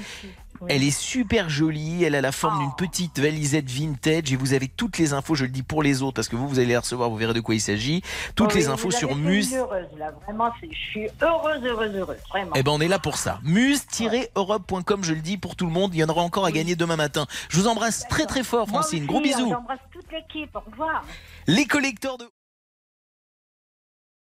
Oui. 0.60 0.66
Elle 0.70 0.82
est 0.82 0.90
super 0.96 1.48
jolie, 1.48 2.04
elle 2.04 2.14
a 2.14 2.20
la 2.20 2.32
forme 2.32 2.56
Oh. 2.58 2.62
d'une 2.62 2.88
petite 2.88 3.18
valisette 3.18 3.70
vintage 3.70 4.32
et 4.32 4.36
vous 4.36 4.52
avez 4.54 4.68
toutes 4.68 4.98
les 4.98 5.12
infos, 5.12 5.34
je 5.34 5.44
le 5.44 5.50
dis 5.50 5.62
pour 5.62 5.82
les 5.82 6.02
autres 6.02 6.14
parce 6.14 6.28
que 6.28 6.36
vous, 6.36 6.48
vous 6.48 6.58
allez 6.58 6.68
les 6.68 6.76
recevoir, 6.76 7.10
vous 7.10 7.16
verrez 7.16 7.34
de 7.34 7.40
quoi 7.40 7.54
il 7.54 7.60
s'agit. 7.60 8.02
Toutes 8.34 8.50
Oh 8.52 8.56
les 8.56 8.68
infos 8.68 8.90
sur 8.90 9.14
Muse. 9.16 9.54
heureuse, 9.54 9.86
là. 9.98 10.10
Vraiment, 10.24 10.50
je 10.62 10.68
suis 10.74 11.08
heureuse, 11.22 11.64
heureuse, 11.64 11.94
heureuse. 11.94 12.16
Vraiment. 12.30 12.52
Eh 12.54 12.62
ben 12.62 12.72
on 12.72 12.80
est 12.80 12.88
là 12.88 12.98
pour 12.98 13.16
ça. 13.18 13.40
Muse-europe.com, 13.42 15.04
je 15.04 15.12
le 15.14 15.20
dis 15.20 15.36
pour 15.38 15.56
tout 15.56 15.66
le 15.66 15.72
monde. 15.72 15.94
Il 15.94 15.98
y 15.98 16.04
en 16.04 16.08
aura 16.08 16.22
encore 16.22 16.44
à 16.44 16.52
gagner 16.52 16.76
demain 16.76 16.96
matin. 16.96 17.26
Je 17.48 17.58
vous 17.58 17.68
embrasse 17.68 18.04
très 18.08 18.26
très 18.26 18.42
fort, 18.44 18.68
Francine. 18.68 19.06
Gros 19.06 19.20
bisous. 19.20 19.50
J'embrasse 19.50 19.78
toute 19.92 20.10
l'équipe. 20.12 20.54
Au 20.54 20.60
revoir. 20.70 21.04
Les 21.46 21.66
collecteurs 21.66 22.18
de 22.18 22.24